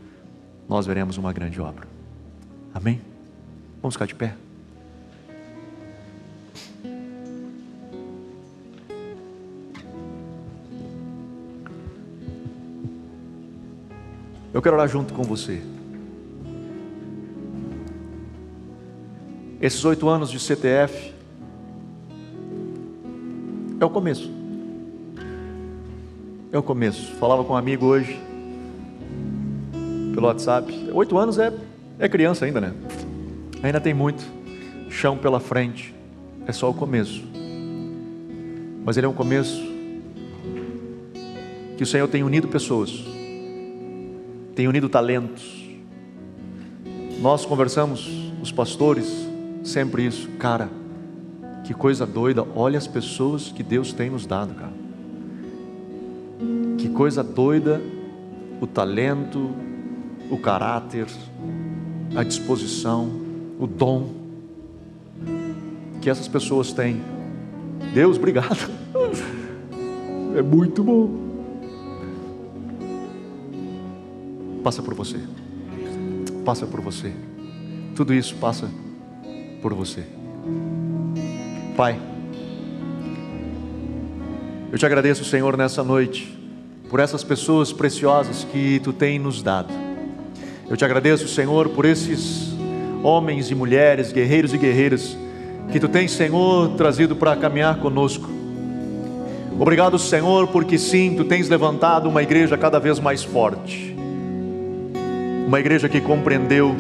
nós 0.68 0.88
veremos 0.88 1.16
uma 1.16 1.32
grande 1.32 1.62
obra. 1.62 1.88
Amém? 2.74 3.00
Vamos 3.80 3.94
ficar 3.94 4.08
de 4.08 4.16
pé. 4.16 4.36
Eu 14.52 14.62
quero 14.62 14.76
orar 14.76 14.88
junto 14.88 15.14
com 15.14 15.22
você. 15.22 15.62
Esses 19.64 19.86
oito 19.86 20.10
anos 20.10 20.30
de 20.30 20.38
CTF 20.42 21.14
é 23.80 23.86
o 23.86 23.90
começo. 23.90 24.30
É 26.52 26.58
o 26.58 26.62
começo. 26.62 27.14
Falava 27.14 27.46
com 27.46 27.54
um 27.54 27.56
amigo 27.56 27.86
hoje 27.86 28.20
pelo 30.14 30.28
WhatsApp. 30.28 30.90
Oito 30.92 31.18
anos 31.18 31.40
é, 31.40 31.54
é 31.98 32.10
criança 32.10 32.44
ainda, 32.44 32.60
né? 32.60 32.74
Ainda 33.64 33.80
tem 33.80 33.94
muito 33.94 34.22
chão 34.90 35.18
pela 35.18 35.40
frente. 35.40 35.96
É 36.46 36.52
só 36.52 36.70
o 36.70 36.74
começo. 36.74 37.24
Mas 38.84 38.98
ele 38.98 39.06
é 39.06 39.10
um 39.10 39.14
começo 39.14 39.64
que 41.78 41.84
o 41.84 41.88
Senhor 41.88 42.10
tem 42.10 42.22
unido 42.22 42.50
pessoas, 42.50 43.02
tem 44.56 44.68
unido 44.68 44.90
talentos. 44.90 45.64
Nós 47.22 47.46
conversamos, 47.46 48.12
os 48.42 48.52
pastores, 48.52 49.32
sempre 49.64 50.06
isso, 50.06 50.28
cara. 50.38 50.70
Que 51.64 51.74
coisa 51.74 52.06
doida, 52.06 52.46
olha 52.56 52.78
as 52.78 52.88
pessoas 52.88 53.52
que 53.52 53.64
Deus 53.64 53.94
tem 53.94 54.10
nos 54.10 54.26
dado, 54.26 54.54
cara. 54.54 54.74
Que 56.78 56.90
coisa 56.90 57.24
doida 57.24 57.82
o 58.60 58.68
talento, 58.68 59.52
o 60.30 60.38
caráter, 60.38 61.08
a 62.16 62.24
disposição, 62.24 63.10
o 63.60 63.68
dom 63.68 64.10
que 66.02 66.10
essas 66.10 66.28
pessoas 66.28 66.74
têm. 66.74 67.02
Deus, 67.94 68.18
obrigado. 68.18 68.70
É 70.36 70.42
muito 70.42 70.84
bom. 70.84 71.12
Passa 74.64 74.82
por 74.82 74.96
você. 74.96 75.20
Passa 76.44 76.66
por 76.66 76.82
você. 76.82 77.14
Tudo 77.96 78.16
isso 78.16 78.36
passa 78.38 78.68
por 79.64 79.74
você. 79.74 80.04
Pai, 81.78 81.98
eu 84.70 84.78
te 84.78 84.86
agradeço, 84.86 85.24
Senhor, 85.24 85.56
nessa 85.56 85.82
noite, 85.86 86.38
por 86.90 87.00
essas 87.00 87.24
pessoas 87.24 87.72
preciosas 87.72 88.44
que 88.52 88.82
tu 88.84 88.92
tem 88.92 89.18
nos 89.18 89.42
dado. 89.42 89.74
Eu 90.70 90.76
te 90.76 90.84
agradeço, 90.84 91.30
Senhor, 91.30 91.70
por 91.70 91.86
esses 91.86 92.54
homens 93.02 93.50
e 93.52 93.56
mulheres, 93.56 94.12
guerreiros 94.12 94.54
e 94.54 94.58
guerreiras, 94.58 95.18
que 95.72 95.80
tu 95.80 95.88
tens, 95.88 96.12
Senhor, 96.12 96.76
trazido 96.76 97.16
para 97.16 97.34
caminhar 97.38 97.80
conosco. 97.80 98.30
Obrigado, 99.58 99.98
Senhor, 99.98 100.48
porque 100.48 100.78
sim, 100.78 101.16
tu 101.16 101.24
tens 101.24 101.48
levantado 101.48 102.10
uma 102.10 102.22
igreja 102.22 102.58
cada 102.58 102.80
vez 102.80 103.00
mais 103.00 103.24
forte. 103.24 103.96
Uma 105.48 105.60
igreja 105.60 105.88
que 105.88 106.02
compreendeu 106.02 106.76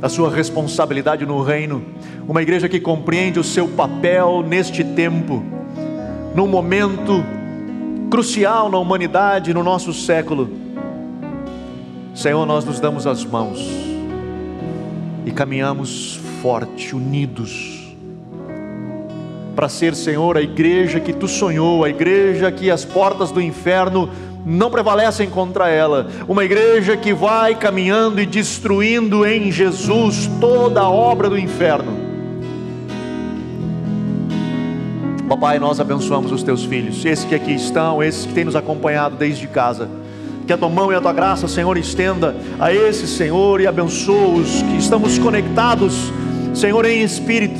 a 0.00 0.08
sua 0.08 0.30
responsabilidade 0.30 1.24
no 1.24 1.42
reino, 1.42 1.82
uma 2.28 2.42
igreja 2.42 2.68
que 2.68 2.78
compreende 2.78 3.38
o 3.38 3.44
seu 3.44 3.68
papel 3.68 4.44
neste 4.46 4.84
tempo, 4.84 5.42
num 6.34 6.46
momento 6.46 7.24
crucial 8.10 8.70
na 8.70 8.78
humanidade, 8.78 9.54
no 9.54 9.62
nosso 9.62 9.92
século. 9.92 10.50
Senhor, 12.14 12.46
nós 12.46 12.64
nos 12.64 12.80
damos 12.80 13.06
as 13.06 13.24
mãos 13.24 13.60
e 15.24 15.30
caminhamos 15.30 16.20
forte, 16.40 16.94
unidos, 16.94 17.94
para 19.56 19.70
ser, 19.70 19.94
Senhor, 19.94 20.36
a 20.36 20.42
igreja 20.42 21.00
que 21.00 21.14
tu 21.14 21.26
sonhou, 21.26 21.82
a 21.82 21.88
igreja 21.88 22.52
que 22.52 22.70
as 22.70 22.84
portas 22.84 23.32
do 23.32 23.40
inferno 23.40 24.10
não 24.46 24.70
prevalecem 24.70 25.28
contra 25.28 25.68
ela. 25.68 26.06
Uma 26.28 26.44
igreja 26.44 26.96
que 26.96 27.12
vai 27.12 27.56
caminhando 27.56 28.20
e 28.20 28.26
destruindo 28.26 29.26
em 29.26 29.50
Jesus 29.50 30.30
toda 30.40 30.80
a 30.82 30.88
obra 30.88 31.28
do 31.28 31.36
inferno. 31.36 32.06
Papai, 35.28 35.58
nós 35.58 35.80
abençoamos 35.80 36.30
os 36.30 36.44
teus 36.44 36.64
filhos, 36.64 37.04
esses 37.04 37.24
que 37.24 37.34
aqui 37.34 37.52
estão, 37.52 38.00
esses 38.00 38.24
que 38.24 38.32
têm 38.32 38.44
nos 38.44 38.54
acompanhado 38.54 39.16
desde 39.16 39.48
casa. 39.48 39.90
Que 40.46 40.52
a 40.52 40.56
tua 40.56 40.68
mão 40.68 40.92
e 40.92 40.94
a 40.94 41.00
tua 41.00 41.12
graça, 41.12 41.48
Senhor, 41.48 41.76
estenda 41.76 42.36
a 42.60 42.72
esses, 42.72 43.10
Senhor, 43.10 43.60
e 43.60 43.66
abençoa-os 43.66 44.62
que 44.62 44.76
estamos 44.76 45.18
conectados, 45.18 46.12
Senhor, 46.54 46.84
em 46.84 47.02
espírito. 47.02 47.58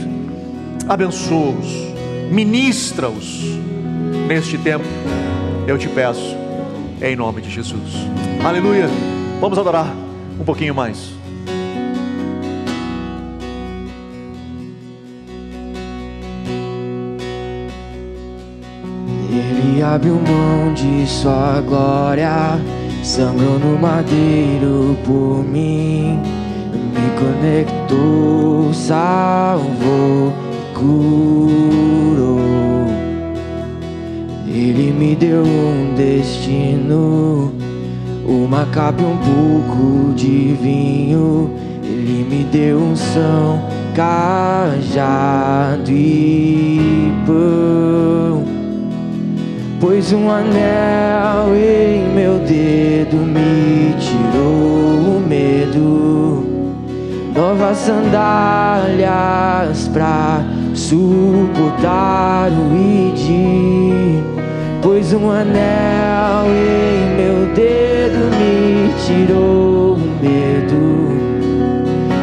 Abençoa-os, 0.89 1.67
ministra-os 2.31 3.41
neste 4.29 4.57
tempo, 4.59 4.85
eu 5.67 5.77
te 5.77 5.89
peço 5.89 6.36
em 7.01 7.17
nome 7.17 7.43
de 7.43 7.51
Jesus. 7.51 7.95
Aleluia. 8.45 8.89
Vamos 9.41 9.59
adorar 9.59 9.95
um 10.41 10.45
pouquinho 10.45 10.75
mais. 10.75 11.15
Ele 19.31 19.83
abriu 19.83 20.15
mão 20.15 20.73
de 20.73 21.07
sua 21.07 21.61
glória, 21.61 22.59
sangrou 23.03 23.59
no 23.59 23.79
madeiro 23.79 24.97
por 25.05 25.45
mim. 25.45 26.19
me 26.73 27.11
conectou, 27.19 28.73
salvou, 28.73 30.33
curou. 30.75 32.76
Ele 34.59 34.91
me 34.91 35.15
deu 35.15 35.43
um 35.43 35.93
destino, 35.95 37.53
uma 38.27 38.65
capa 38.65 39.03
e 39.03 39.05
um 39.05 39.19
pouco 39.19 40.15
de 40.15 40.57
vinho. 40.59 41.51
Ele 41.85 42.27
me 42.27 42.43
deu 42.45 42.79
um 42.79 42.97
são, 42.97 43.61
cajado 43.95 45.91
e 45.91 47.13
pão. 47.27 48.45
Pôs 49.79 50.15
um 50.15 50.31
anel 50.31 51.55
em 51.55 52.09
meu 52.15 52.39
dedo, 52.39 53.19
me 53.19 53.95
tirou 54.01 55.19
o 55.19 55.23
medo. 55.29 56.47
Novas 57.35 57.77
sandálias 57.77 59.07
pra 59.89 60.43
suportar 60.73 62.51
o 62.51 62.75
id. 62.75 64.36
Pôs 64.87 65.13
um 65.13 65.29
anel 65.33 66.47
em 66.47 67.17
meu 67.17 67.53
dedo, 67.57 68.31
me 68.37 68.95
tirou 69.05 69.95
o 69.95 69.99
medo. 70.23 71.11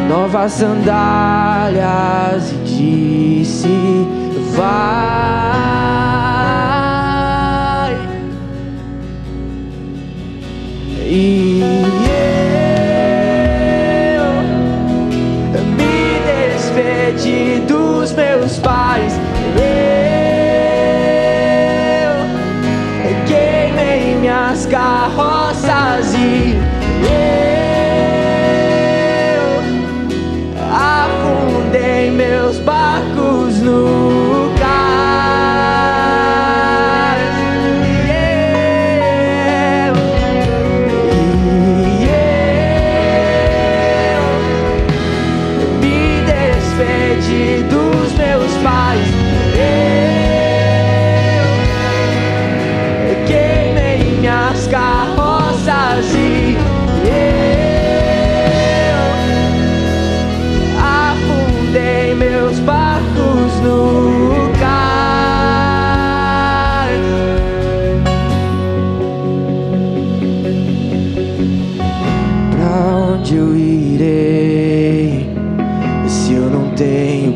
Novas 0.07 0.53
sandálias 0.53 1.83
e 2.53 2.55
disse: 2.63 3.67
Vai. 4.55 4.92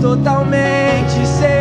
Totalmente 0.00 1.26
seus. 1.26 1.60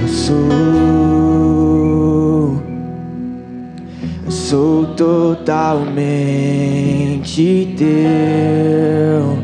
Eu 0.00 0.08
sou, 0.08 0.48
eu 4.24 4.30
sou 4.30 4.86
totalmente 4.94 5.42
teu. 7.76 9.42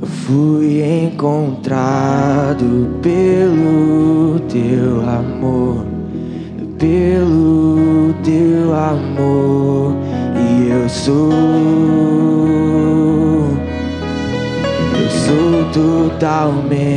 Eu 0.00 0.06
fui 0.06 0.82
encontrado 1.04 2.88
pelo 3.02 4.40
teu 4.48 5.00
amor, 5.08 5.84
pelo 6.78 8.14
teu 8.22 8.74
amor, 8.74 9.57
sou. 11.08 11.32
Eu 15.00 15.08
sou 15.24 15.64
totalmente 15.72 16.88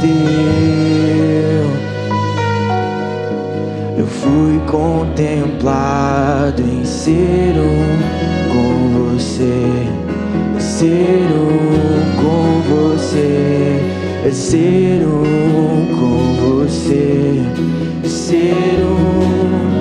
teu. 0.00 1.66
Eu 3.98 4.06
fui 4.06 4.58
contemplado 4.66 6.62
em 6.62 6.82
ser 6.84 7.54
um 7.58 7.98
com 8.52 9.12
você, 9.12 9.60
ser 10.58 11.26
um 11.36 12.00
com 12.22 12.62
você, 12.70 13.80
ser 14.32 15.06
um 15.06 15.86
com 15.94 16.18
você, 16.62 17.42
ser 18.04 18.82
um. 18.82 19.75